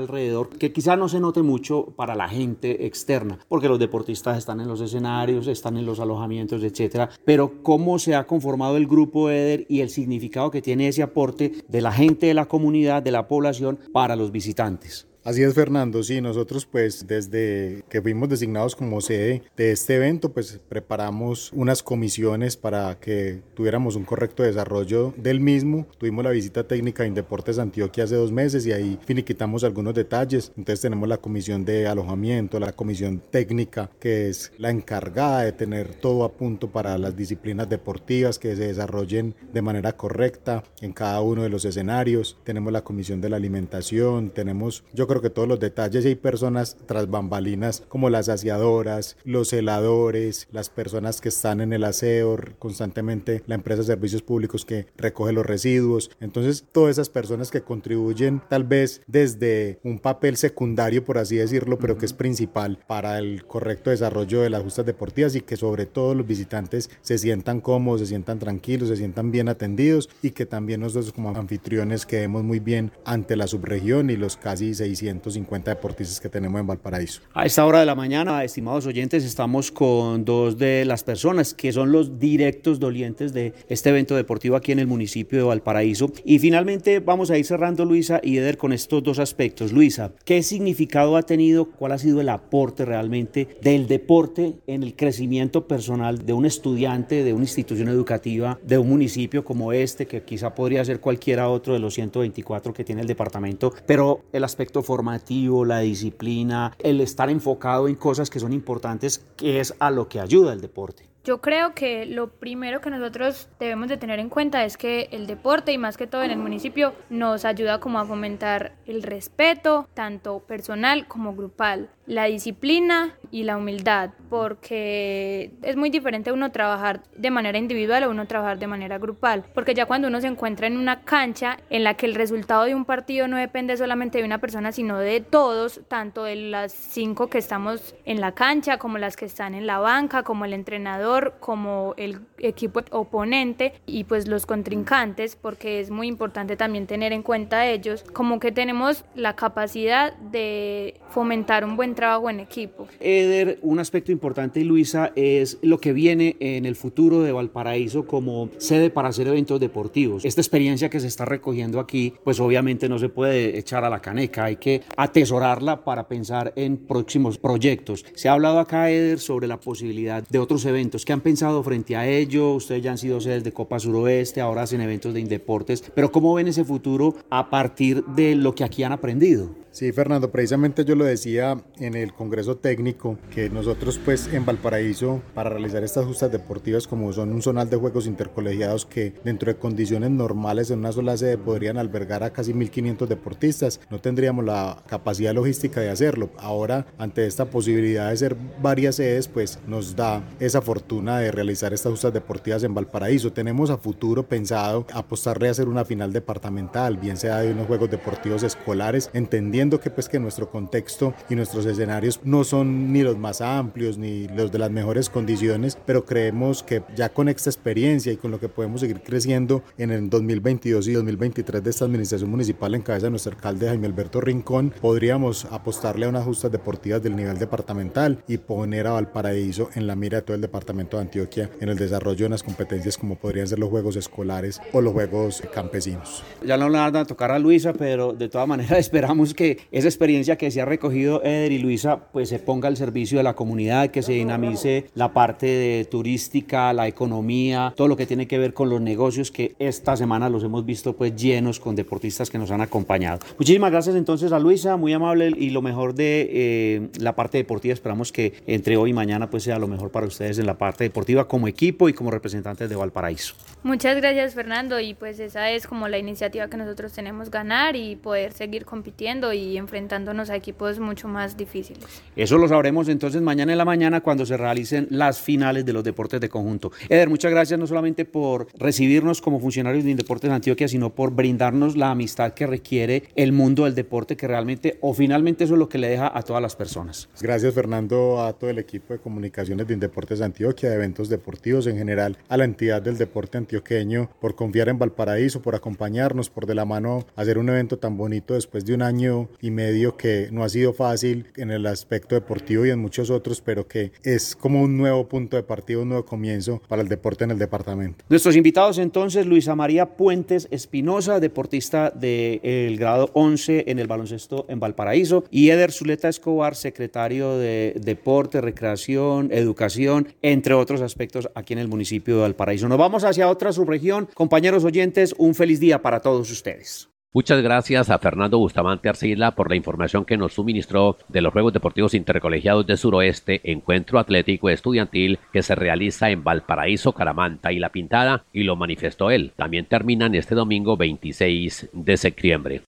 que 0.58 0.72
quizá 0.72 0.96
no 0.96 1.08
se 1.08 1.20
note 1.20 1.42
mucho 1.42 1.86
para 1.96 2.14
la 2.14 2.28
gente 2.28 2.86
externa, 2.86 3.38
porque 3.48 3.68
los 3.68 3.78
deportistas 3.78 4.38
están 4.38 4.60
en 4.60 4.68
los 4.68 4.80
escenarios, 4.80 5.46
están 5.46 5.76
en 5.76 5.86
los 5.86 6.00
alojamientos, 6.00 6.62
etcétera. 6.62 7.10
Pero 7.24 7.62
cómo 7.62 7.98
se 7.98 8.14
ha 8.14 8.26
conformado 8.26 8.76
el 8.76 8.86
grupo 8.86 9.30
EDER 9.30 9.66
y 9.68 9.80
el 9.80 9.90
significado 9.90 10.50
que 10.50 10.62
tiene 10.62 10.88
ese 10.88 11.02
aporte 11.02 11.52
de 11.68 11.80
la 11.80 11.92
gente 11.92 12.26
de 12.26 12.34
la 12.34 12.46
comunidad, 12.46 13.02
de 13.02 13.12
la 13.12 13.28
población 13.28 13.78
para 13.92 14.16
los 14.16 14.30
visitantes. 14.32 15.06
Así 15.26 15.42
es, 15.42 15.54
Fernando. 15.54 16.04
Sí, 16.04 16.20
nosotros 16.20 16.66
pues 16.66 17.08
desde 17.08 17.82
que 17.88 18.00
fuimos 18.00 18.28
designados 18.28 18.76
como 18.76 19.00
sede 19.00 19.42
de 19.56 19.72
este 19.72 19.96
evento, 19.96 20.32
pues 20.32 20.60
preparamos 20.68 21.50
unas 21.52 21.82
comisiones 21.82 22.56
para 22.56 23.00
que 23.00 23.42
tuviéramos 23.54 23.96
un 23.96 24.04
correcto 24.04 24.44
desarrollo 24.44 25.12
del 25.16 25.40
mismo. 25.40 25.88
Tuvimos 25.98 26.22
la 26.22 26.30
visita 26.30 26.68
técnica 26.68 27.04
en 27.04 27.14
Deportes 27.14 27.58
Antioquia 27.58 28.04
hace 28.04 28.14
dos 28.14 28.30
meses 28.30 28.64
y 28.66 28.72
ahí 28.72 29.00
finiquitamos 29.04 29.64
algunos 29.64 29.94
detalles. 29.94 30.52
Entonces 30.56 30.80
tenemos 30.80 31.08
la 31.08 31.16
comisión 31.16 31.64
de 31.64 31.88
alojamiento, 31.88 32.60
la 32.60 32.72
comisión 32.72 33.20
técnica, 33.28 33.90
que 33.98 34.28
es 34.28 34.52
la 34.58 34.70
encargada 34.70 35.42
de 35.42 35.50
tener 35.50 35.92
todo 35.94 36.22
a 36.22 36.34
punto 36.34 36.70
para 36.70 36.96
las 36.98 37.16
disciplinas 37.16 37.68
deportivas 37.68 38.38
que 38.38 38.54
se 38.54 38.68
desarrollen 38.68 39.34
de 39.52 39.60
manera 39.60 39.96
correcta 39.96 40.62
en 40.80 40.92
cada 40.92 41.20
uno 41.20 41.42
de 41.42 41.48
los 41.48 41.64
escenarios. 41.64 42.38
Tenemos 42.44 42.72
la 42.72 42.84
comisión 42.84 43.20
de 43.20 43.30
la 43.30 43.38
alimentación, 43.38 44.30
tenemos, 44.30 44.84
yo 44.94 45.08
creo 45.08 45.15
creo 45.16 45.30
que 45.30 45.34
todos 45.34 45.48
los 45.48 45.60
detalles 45.60 46.04
y 46.04 46.08
hay 46.08 46.14
personas 46.14 46.76
tras 46.86 47.08
bambalinas 47.08 47.82
como 47.88 48.10
las 48.10 48.28
aseadoras, 48.28 49.16
los 49.24 49.52
heladores, 49.52 50.46
las 50.52 50.68
personas 50.68 51.20
que 51.20 51.30
están 51.30 51.60
en 51.60 51.72
el 51.72 51.84
aseo 51.84 52.38
constantemente, 52.58 53.42
la 53.46 53.54
empresa 53.54 53.80
de 53.80 53.86
servicios 53.86 54.22
públicos 54.22 54.64
que 54.64 54.86
recoge 54.96 55.32
los 55.32 55.46
residuos. 55.46 56.10
Entonces, 56.20 56.64
todas 56.70 56.92
esas 56.92 57.08
personas 57.08 57.50
que 57.50 57.62
contribuyen 57.62 58.42
tal 58.48 58.64
vez 58.64 59.00
desde 59.06 59.78
un 59.84 59.98
papel 59.98 60.36
secundario, 60.36 61.04
por 61.04 61.18
así 61.18 61.36
decirlo, 61.36 61.78
pero 61.78 61.96
que 61.96 62.06
es 62.06 62.12
principal 62.12 62.78
para 62.86 63.18
el 63.18 63.46
correcto 63.46 63.90
desarrollo 63.90 64.42
de 64.42 64.50
las 64.50 64.62
justas 64.62 64.84
deportivas 64.84 65.34
y 65.34 65.40
que 65.40 65.56
sobre 65.56 65.86
todo 65.86 66.14
los 66.14 66.26
visitantes 66.26 66.90
se 67.00 67.16
sientan 67.16 67.60
cómodos, 67.60 68.00
se 68.00 68.06
sientan 68.06 68.38
tranquilos, 68.38 68.88
se 68.88 68.96
sientan 68.96 69.30
bien 69.30 69.48
atendidos 69.48 70.10
y 70.22 70.30
que 70.30 70.44
también 70.44 70.80
nosotros 70.80 71.12
como 71.12 71.30
anfitriones 71.30 72.04
quedemos 72.04 72.44
muy 72.44 72.60
bien 72.60 72.92
ante 73.04 73.36
la 73.36 73.46
subregión 73.46 74.10
y 74.10 74.16
los 74.16 74.36
casi 74.36 74.74
650 75.06 75.70
deportistas 75.70 76.20
que 76.20 76.28
tenemos 76.28 76.60
en 76.60 76.66
Valparaíso. 76.66 77.22
A 77.32 77.46
esta 77.46 77.64
hora 77.64 77.80
de 77.80 77.86
la 77.86 77.94
mañana, 77.94 78.42
estimados 78.44 78.86
oyentes, 78.86 79.24
estamos 79.24 79.70
con 79.70 80.24
dos 80.24 80.58
de 80.58 80.84
las 80.84 81.04
personas 81.04 81.54
que 81.54 81.72
son 81.72 81.92
los 81.92 82.18
directos 82.18 82.80
dolientes 82.80 83.32
de 83.32 83.52
este 83.68 83.90
evento 83.90 84.16
deportivo 84.16 84.56
aquí 84.56 84.72
en 84.72 84.78
el 84.78 84.86
municipio 84.86 85.38
de 85.38 85.44
Valparaíso. 85.44 86.10
Y 86.24 86.38
finalmente 86.38 87.00
vamos 87.00 87.30
a 87.30 87.38
ir 87.38 87.44
cerrando, 87.44 87.84
Luisa 87.84 88.20
y 88.22 88.38
Eder, 88.38 88.56
con 88.56 88.72
estos 88.72 89.02
dos 89.02 89.18
aspectos. 89.18 89.72
Luisa, 89.72 90.12
¿qué 90.24 90.42
significado 90.42 91.16
ha 91.16 91.22
tenido, 91.22 91.66
cuál 91.70 91.92
ha 91.92 91.98
sido 91.98 92.20
el 92.20 92.28
aporte 92.28 92.84
realmente 92.84 93.48
del 93.62 93.86
deporte 93.86 94.54
en 94.66 94.82
el 94.82 94.96
crecimiento 94.96 95.66
personal 95.66 96.24
de 96.24 96.32
un 96.32 96.46
estudiante, 96.46 97.22
de 97.22 97.32
una 97.32 97.44
institución 97.44 97.88
educativa, 97.88 98.58
de 98.62 98.78
un 98.78 98.88
municipio 98.88 99.44
como 99.44 99.72
este, 99.72 100.06
que 100.06 100.22
quizá 100.22 100.54
podría 100.54 100.84
ser 100.84 101.00
cualquiera 101.00 101.48
otro 101.48 101.72
de 101.72 101.78
los 101.78 101.94
124 101.94 102.72
que 102.72 102.84
tiene 102.84 103.02
el 103.02 103.06
departamento, 103.06 103.72
pero 103.86 104.24
el 104.32 104.44
aspecto 104.44 104.82
formativo, 104.86 105.64
la 105.64 105.80
disciplina, 105.80 106.74
el 106.78 107.00
estar 107.00 107.28
enfocado 107.28 107.88
en 107.88 107.96
cosas 107.96 108.30
que 108.30 108.40
son 108.40 108.52
importantes, 108.52 109.24
que 109.36 109.60
es 109.60 109.74
a 109.80 109.90
lo 109.90 110.08
que 110.08 110.20
ayuda 110.20 110.52
el 110.52 110.60
deporte. 110.60 111.06
Yo 111.26 111.40
creo 111.40 111.74
que 111.74 112.06
lo 112.06 112.28
primero 112.28 112.80
que 112.80 112.88
nosotros 112.88 113.48
debemos 113.58 113.88
de 113.88 113.96
tener 113.96 114.20
en 114.20 114.28
cuenta 114.28 114.64
es 114.64 114.76
que 114.76 115.08
el 115.10 115.26
deporte 115.26 115.72
y 115.72 115.76
más 115.76 115.96
que 115.96 116.06
todo 116.06 116.22
en 116.22 116.30
el 116.30 116.38
municipio 116.38 116.94
nos 117.10 117.44
ayuda 117.44 117.80
como 117.80 117.98
a 117.98 118.04
fomentar 118.04 118.74
el 118.86 119.02
respeto, 119.02 119.88
tanto 119.92 120.38
personal 120.38 121.08
como 121.08 121.34
grupal, 121.34 121.90
la 122.06 122.26
disciplina 122.26 123.14
y 123.32 123.42
la 123.42 123.56
humildad, 123.56 124.10
porque 124.30 125.50
es 125.62 125.74
muy 125.74 125.90
diferente 125.90 126.30
uno 126.30 126.52
trabajar 126.52 127.02
de 127.16 127.30
manera 127.32 127.58
individual 127.58 128.04
o 128.04 128.10
uno 128.10 128.26
trabajar 128.26 128.60
de 128.60 128.68
manera 128.68 128.98
grupal, 128.98 129.44
porque 129.52 129.74
ya 129.74 129.86
cuando 129.86 130.06
uno 130.06 130.20
se 130.20 130.28
encuentra 130.28 130.68
en 130.68 130.76
una 130.76 131.02
cancha 131.02 131.58
en 131.70 131.82
la 131.82 131.94
que 131.94 132.06
el 132.06 132.14
resultado 132.14 132.64
de 132.64 132.76
un 132.76 132.84
partido 132.84 133.26
no 133.26 133.36
depende 133.36 133.76
solamente 133.76 134.18
de 134.18 134.24
una 134.24 134.38
persona, 134.38 134.70
sino 134.70 134.98
de 134.98 135.20
todos, 135.20 135.80
tanto 135.88 136.22
de 136.22 136.36
las 136.36 136.72
cinco 136.72 137.28
que 137.28 137.38
estamos 137.38 137.96
en 138.04 138.20
la 138.20 138.32
cancha, 138.32 138.78
como 138.78 138.98
las 138.98 139.16
que 139.16 139.24
están 139.24 139.54
en 139.54 139.66
la 139.66 139.78
banca, 139.80 140.22
como 140.22 140.44
el 140.44 140.52
entrenador, 140.52 141.15
como 141.40 141.94
el 141.96 142.20
equipo 142.38 142.80
oponente 142.90 143.74
y 143.86 144.04
pues 144.04 144.28
los 144.28 144.46
contrincantes, 144.46 145.36
porque 145.36 145.80
es 145.80 145.90
muy 145.90 146.08
importante 146.08 146.56
también 146.56 146.86
tener 146.86 147.12
en 147.12 147.22
cuenta 147.22 147.66
ellos, 147.66 148.04
como 148.12 148.38
que 148.40 148.52
tenemos 148.52 149.04
la 149.14 149.34
capacidad 149.36 150.14
de 150.16 151.00
fomentar 151.10 151.64
un 151.64 151.76
buen 151.76 151.94
trabajo 151.94 152.28
en 152.30 152.40
equipo. 152.40 152.86
Eder, 153.00 153.58
un 153.62 153.78
aspecto 153.78 154.12
importante, 154.12 154.62
Luisa, 154.64 155.12
es 155.16 155.58
lo 155.62 155.78
que 155.78 155.92
viene 155.92 156.36
en 156.40 156.66
el 156.66 156.76
futuro 156.76 157.22
de 157.22 157.32
Valparaíso 157.32 158.06
como 158.06 158.50
sede 158.58 158.90
para 158.90 159.08
hacer 159.08 159.28
eventos 159.28 159.58
deportivos. 159.58 160.24
Esta 160.24 160.40
experiencia 160.40 160.90
que 160.90 161.00
se 161.00 161.06
está 161.06 161.24
recogiendo 161.24 161.80
aquí, 161.80 162.14
pues 162.24 162.40
obviamente 162.40 162.88
no 162.88 162.98
se 162.98 163.08
puede 163.08 163.58
echar 163.58 163.84
a 163.84 163.90
la 163.90 164.00
caneca, 164.00 164.44
hay 164.44 164.56
que 164.56 164.82
atesorarla 164.96 165.84
para 165.84 166.08
pensar 166.08 166.52
en 166.56 166.76
próximos 166.76 167.38
proyectos. 167.38 168.04
Se 168.14 168.28
ha 168.28 168.32
hablado 168.32 168.58
acá, 168.58 168.90
Eder, 168.90 169.18
sobre 169.18 169.46
la 169.46 169.58
posibilidad 169.58 170.22
de 170.28 170.38
otros 170.38 170.64
eventos 170.66 171.04
¿Qué 171.06 171.12
han 171.12 171.20
pensado 171.20 171.62
frente 171.62 171.94
a 171.94 172.04
ello? 172.04 172.54
Ustedes 172.54 172.82
ya 172.82 172.90
han 172.90 172.98
sido 172.98 173.20
sedes 173.20 173.44
de 173.44 173.52
Copa 173.52 173.78
Suroeste, 173.78 174.40
ahora 174.40 174.62
hacen 174.62 174.80
eventos 174.80 175.14
de 175.14 175.20
Indeportes, 175.20 175.84
pero 175.94 176.10
¿cómo 176.10 176.34
ven 176.34 176.48
ese 176.48 176.64
futuro 176.64 177.14
a 177.30 177.48
partir 177.48 178.04
de 178.06 178.34
lo 178.34 178.56
que 178.56 178.64
aquí 178.64 178.82
han 178.82 178.90
aprendido? 178.90 179.50
Sí, 179.76 179.92
Fernando, 179.92 180.30
precisamente 180.30 180.86
yo 180.86 180.94
lo 180.94 181.04
decía 181.04 181.62
en 181.78 181.94
el 181.96 182.14
Congreso 182.14 182.56
Técnico, 182.56 183.18
que 183.30 183.50
nosotros 183.50 184.00
pues 184.02 184.26
en 184.32 184.46
Valparaíso, 184.46 185.20
para 185.34 185.50
realizar 185.50 185.84
estas 185.84 186.06
justas 186.06 186.32
deportivas 186.32 186.86
como 186.86 187.12
son 187.12 187.30
un 187.30 187.42
zonal 187.42 187.68
de 187.68 187.76
juegos 187.76 188.06
intercolegiados 188.06 188.86
que 188.86 189.12
dentro 189.22 189.52
de 189.52 189.58
condiciones 189.58 190.12
normales 190.12 190.70
en 190.70 190.78
una 190.78 190.92
sola 190.92 191.18
sede 191.18 191.36
podrían 191.36 191.76
albergar 191.76 192.24
a 192.24 192.32
casi 192.32 192.54
1.500 192.54 193.06
deportistas, 193.06 193.78
no 193.90 194.00
tendríamos 194.00 194.46
la 194.46 194.82
capacidad 194.86 195.34
logística 195.34 195.82
de 195.82 195.90
hacerlo. 195.90 196.30
Ahora, 196.38 196.86
ante 196.96 197.26
esta 197.26 197.44
posibilidad 197.50 198.08
de 198.08 198.16
ser 198.16 198.34
varias 198.62 198.96
sedes, 198.96 199.28
pues 199.28 199.58
nos 199.66 199.94
da 199.94 200.26
esa 200.40 200.62
fortuna 200.62 201.18
de 201.18 201.32
realizar 201.32 201.74
estas 201.74 201.92
justas 201.92 202.14
deportivas 202.14 202.62
en 202.62 202.72
Valparaíso. 202.72 203.30
Tenemos 203.30 203.68
a 203.68 203.76
futuro 203.76 204.22
pensado 204.22 204.86
apostarle 204.94 205.48
a 205.48 205.50
hacer 205.50 205.68
una 205.68 205.84
final 205.84 206.14
departamental, 206.14 206.96
bien 206.96 207.18
sea 207.18 207.40
de 207.40 207.52
unos 207.52 207.66
juegos 207.66 207.90
deportivos 207.90 208.42
escolares, 208.42 209.10
entendiendo 209.12 209.65
que 209.70 209.90
pues 209.90 210.08
que 210.08 210.20
nuestro 210.20 210.50
contexto 210.50 211.12
y 211.28 211.34
nuestros 211.34 211.66
escenarios 211.66 212.20
no 212.24 212.44
son 212.44 212.92
ni 212.92 213.02
los 213.02 213.18
más 213.18 213.40
amplios 213.40 213.98
ni 213.98 214.28
los 214.28 214.52
de 214.52 214.58
las 214.58 214.70
mejores 214.70 215.10
condiciones, 215.10 215.76
pero 215.84 216.04
creemos 216.04 216.62
que 216.62 216.82
ya 216.94 217.08
con 217.08 217.28
esta 217.28 217.50
experiencia 217.50 218.12
y 218.12 218.16
con 218.16 218.30
lo 218.30 218.38
que 218.38 218.48
podemos 218.48 218.80
seguir 218.80 219.00
creciendo 219.00 219.62
en 219.76 219.90
el 219.90 220.08
2022 220.08 220.88
y 220.88 220.92
2023 220.92 221.64
de 221.64 221.70
esta 221.70 221.84
administración 221.84 222.30
municipal 222.30 222.74
en 222.74 222.82
cabeza 222.82 223.06
de 223.06 223.10
nuestro 223.10 223.32
alcalde 223.32 223.66
Jaime 223.68 223.86
Alberto 223.86 224.20
Rincón, 224.20 224.72
podríamos 224.80 225.46
apostarle 225.46 226.06
a 226.06 226.08
unas 226.08 226.24
justas 226.24 226.52
deportivas 226.52 227.02
del 227.02 227.16
nivel 227.16 227.38
departamental 227.38 228.22
y 228.28 228.38
poner 228.38 228.86
a 228.86 228.92
Valparaíso 228.92 229.70
en 229.74 229.86
la 229.86 229.96
mira 229.96 230.18
de 230.18 230.22
todo 230.22 230.36
el 230.36 230.40
departamento 230.40 230.96
de 230.96 231.02
Antioquia 231.02 231.50
en 231.60 231.68
el 231.68 231.76
desarrollo 231.76 232.18
de 232.18 232.26
unas 232.26 232.42
competencias 232.42 232.96
como 232.96 233.16
podrían 233.16 233.48
ser 233.48 233.58
los 233.58 233.68
juegos 233.68 233.96
escolares 233.96 234.60
o 234.72 234.80
los 234.80 234.92
juegos 234.92 235.42
campesinos. 235.52 236.22
Ya 236.44 236.56
no 236.56 236.68
le 236.68 236.78
van 236.78 236.96
a 236.96 237.04
tocar 237.04 237.30
a 237.30 237.38
Luisa, 237.38 237.72
pero 237.72 238.12
de 238.12 238.28
todas 238.28 238.48
maneras 238.48 238.78
esperamos 238.78 239.34
que 239.34 239.55
esa 239.70 239.88
experiencia 239.88 240.36
que 240.36 240.50
se 240.50 240.60
ha 240.60 240.64
recogido 240.64 241.22
Eder 241.22 241.52
y 241.52 241.58
Luisa 241.58 242.08
pues 242.12 242.28
se 242.28 242.38
ponga 242.38 242.68
al 242.68 242.76
servicio 242.76 243.18
de 243.18 243.24
la 243.24 243.34
comunidad, 243.34 243.90
que 243.90 244.02
se 244.02 244.12
dinamice 244.12 244.86
la 244.94 245.12
parte 245.12 245.46
de 245.46 245.84
turística, 245.84 246.72
la 246.72 246.88
economía, 246.88 247.72
todo 247.76 247.88
lo 247.88 247.96
que 247.96 248.06
tiene 248.06 248.26
que 248.26 248.38
ver 248.38 248.54
con 248.54 248.68
los 248.68 248.80
negocios 248.80 249.30
que 249.30 249.54
esta 249.58 249.96
semana 249.96 250.28
los 250.28 250.44
hemos 250.44 250.64
visto 250.64 250.94
pues 250.94 251.14
llenos 251.14 251.60
con 251.60 251.76
deportistas 251.76 252.30
que 252.30 252.38
nos 252.38 252.50
han 252.50 252.60
acompañado. 252.60 253.20
Muchísimas 253.38 253.70
gracias 253.70 253.96
entonces 253.96 254.32
a 254.32 254.38
Luisa, 254.38 254.76
muy 254.76 254.92
amable 254.92 255.32
y 255.36 255.50
lo 255.50 255.62
mejor 255.62 255.94
de 255.94 256.28
eh, 256.30 256.88
la 256.98 257.14
parte 257.14 257.38
deportiva. 257.38 257.74
Esperamos 257.74 258.12
que 258.12 258.34
entre 258.46 258.76
hoy 258.76 258.90
y 258.90 258.92
mañana 258.92 259.30
pues 259.30 259.42
sea 259.42 259.58
lo 259.58 259.68
mejor 259.68 259.90
para 259.90 260.06
ustedes 260.06 260.38
en 260.38 260.46
la 260.46 260.58
parte 260.58 260.84
deportiva 260.84 261.28
como 261.28 261.48
equipo 261.48 261.88
y 261.88 261.92
como 261.92 262.10
representantes 262.10 262.68
de 262.68 262.76
Valparaíso. 262.76 263.34
Muchas 263.62 263.96
gracias 263.96 264.34
Fernando 264.34 264.80
y 264.80 264.94
pues 264.94 265.18
esa 265.20 265.50
es 265.50 265.66
como 265.66 265.88
la 265.88 265.98
iniciativa 265.98 266.48
que 266.48 266.56
nosotros 266.56 266.92
tenemos 266.92 267.30
ganar 267.30 267.76
y 267.76 267.96
poder 267.96 268.32
seguir 268.32 268.64
compitiendo 268.64 269.32
y 269.32 269.45
enfrentándonos 269.56 270.30
a 270.30 270.36
equipos 270.36 270.78
mucho 270.78 271.08
más 271.08 271.36
difíciles. 271.36 271.84
Eso 272.16 272.38
lo 272.38 272.48
sabremos 272.48 272.88
entonces 272.88 273.22
mañana 273.22 273.52
en 273.52 273.58
la 273.58 273.64
mañana 273.64 274.00
cuando 274.00 274.26
se 274.26 274.36
realicen 274.36 274.86
las 274.90 275.20
finales 275.20 275.64
de 275.64 275.72
los 275.72 275.84
deportes 275.84 276.20
de 276.20 276.28
conjunto. 276.28 276.72
Eder, 276.88 277.08
muchas 277.08 277.30
gracias 277.30 277.60
no 277.60 277.66
solamente 277.66 278.04
por 278.04 278.48
recibirnos 278.58 279.20
como 279.20 279.40
funcionarios 279.40 279.84
de 279.84 279.90
Indeportes 279.90 280.30
Antioquia, 280.30 280.68
sino 280.68 280.90
por 280.94 281.12
brindarnos 281.12 281.76
la 281.76 281.90
amistad 281.90 282.32
que 282.32 282.46
requiere 282.46 283.04
el 283.14 283.32
mundo 283.32 283.64
del 283.64 283.74
deporte, 283.74 284.16
que 284.16 284.26
realmente 284.26 284.78
o 284.80 284.94
finalmente 284.94 285.44
eso 285.44 285.54
es 285.54 285.58
lo 285.58 285.68
que 285.68 285.78
le 285.78 285.88
deja 285.88 286.10
a 286.12 286.22
todas 286.22 286.42
las 286.42 286.56
personas. 286.56 287.08
Gracias 287.20 287.54
Fernando, 287.54 288.22
a 288.22 288.32
todo 288.32 288.50
el 288.50 288.58
equipo 288.58 288.94
de 288.94 289.00
comunicaciones 289.00 289.66
de 289.66 289.74
Indeportes 289.74 290.20
Antioquia, 290.20 290.70
de 290.70 290.76
eventos 290.76 291.08
deportivos 291.08 291.66
en 291.66 291.76
general, 291.76 292.16
a 292.28 292.36
la 292.36 292.44
entidad 292.44 292.82
del 292.82 292.98
deporte 292.98 293.38
antioqueño 293.38 294.10
por 294.20 294.34
confiar 294.34 294.68
en 294.68 294.78
Valparaíso, 294.78 295.42
por 295.42 295.54
acompañarnos, 295.54 296.30
por 296.30 296.46
de 296.46 296.54
la 296.54 296.64
mano 296.64 297.06
hacer 297.16 297.38
un 297.38 297.48
evento 297.48 297.78
tan 297.78 297.96
bonito 297.96 298.34
después 298.34 298.64
de 298.64 298.74
un 298.74 298.82
año 298.82 299.25
y 299.40 299.50
medio 299.50 299.96
que 299.96 300.28
no 300.32 300.44
ha 300.44 300.48
sido 300.48 300.72
fácil 300.72 301.26
en 301.36 301.50
el 301.50 301.66
aspecto 301.66 302.14
deportivo 302.14 302.66
y 302.66 302.70
en 302.70 302.78
muchos 302.78 303.10
otros, 303.10 303.40
pero 303.40 303.66
que 303.66 303.92
es 304.02 304.36
como 304.36 304.62
un 304.62 304.76
nuevo 304.76 305.08
punto 305.08 305.36
de 305.36 305.42
partida, 305.42 305.78
un 305.78 305.88
nuevo 305.88 306.04
comienzo 306.04 306.62
para 306.68 306.82
el 306.82 306.88
deporte 306.88 307.24
en 307.24 307.30
el 307.30 307.38
departamento. 307.38 308.04
Nuestros 308.08 308.36
invitados 308.36 308.78
entonces, 308.78 309.26
Luisa 309.26 309.54
María 309.54 309.96
Puentes 309.96 310.48
Espinosa, 310.50 311.20
deportista 311.20 311.90
del 311.90 312.76
grado 312.76 313.10
11 313.12 313.64
en 313.68 313.78
el 313.78 313.86
baloncesto 313.86 314.46
en 314.48 314.60
Valparaíso, 314.60 315.24
y 315.30 315.50
Eder 315.50 315.72
Zuleta 315.72 316.08
Escobar, 316.08 316.54
secretario 316.54 317.38
de 317.38 317.74
Deporte, 317.80 318.40
Recreación, 318.40 319.30
Educación, 319.32 320.08
entre 320.22 320.54
otros 320.54 320.80
aspectos 320.80 321.28
aquí 321.34 321.52
en 321.52 321.58
el 321.58 321.68
municipio 321.68 322.16
de 322.16 322.22
Valparaíso. 322.22 322.68
Nos 322.68 322.78
vamos 322.78 323.04
hacia 323.04 323.28
otra 323.28 323.52
subregión. 323.52 324.08
Compañeros 324.14 324.64
oyentes, 324.64 325.14
un 325.18 325.34
feliz 325.34 325.60
día 325.60 325.82
para 325.82 326.00
todos 326.00 326.30
ustedes. 326.30 326.88
Muchas 327.16 327.40
gracias 327.40 327.88
a 327.88 327.98
Fernando 327.98 328.36
Bustamante 328.36 328.90
Arcila 328.90 329.30
por 329.30 329.48
la 329.48 329.56
información 329.56 330.04
que 330.04 330.18
nos 330.18 330.34
suministró 330.34 330.98
de 331.08 331.22
los 331.22 331.32
Juegos 331.32 331.54
Deportivos 331.54 331.94
Intercolegiados 331.94 332.66
de 332.66 332.76
Suroeste, 332.76 333.40
encuentro 333.42 333.98
atlético 333.98 334.50
estudiantil 334.50 335.18
que 335.32 335.42
se 335.42 335.54
realiza 335.54 336.10
en 336.10 336.22
Valparaíso, 336.22 336.92
Caramanta 336.92 337.52
y 337.52 337.58
La 337.58 337.70
Pintada, 337.70 338.24
y 338.34 338.42
lo 338.42 338.54
manifestó 338.54 339.10
él. 339.10 339.32
También 339.34 339.64
terminan 339.64 340.14
este 340.14 340.34
domingo 340.34 340.76
26 340.76 341.70
de 341.72 341.96
septiembre. 341.96 342.60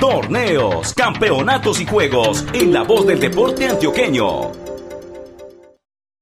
torneos, 0.00 0.94
campeonatos 0.94 1.78
y 1.82 1.84
juegos 1.84 2.46
en 2.54 2.72
la 2.72 2.84
voz 2.84 3.06
del 3.06 3.20
deporte 3.20 3.68
antioqueño. 3.68 4.77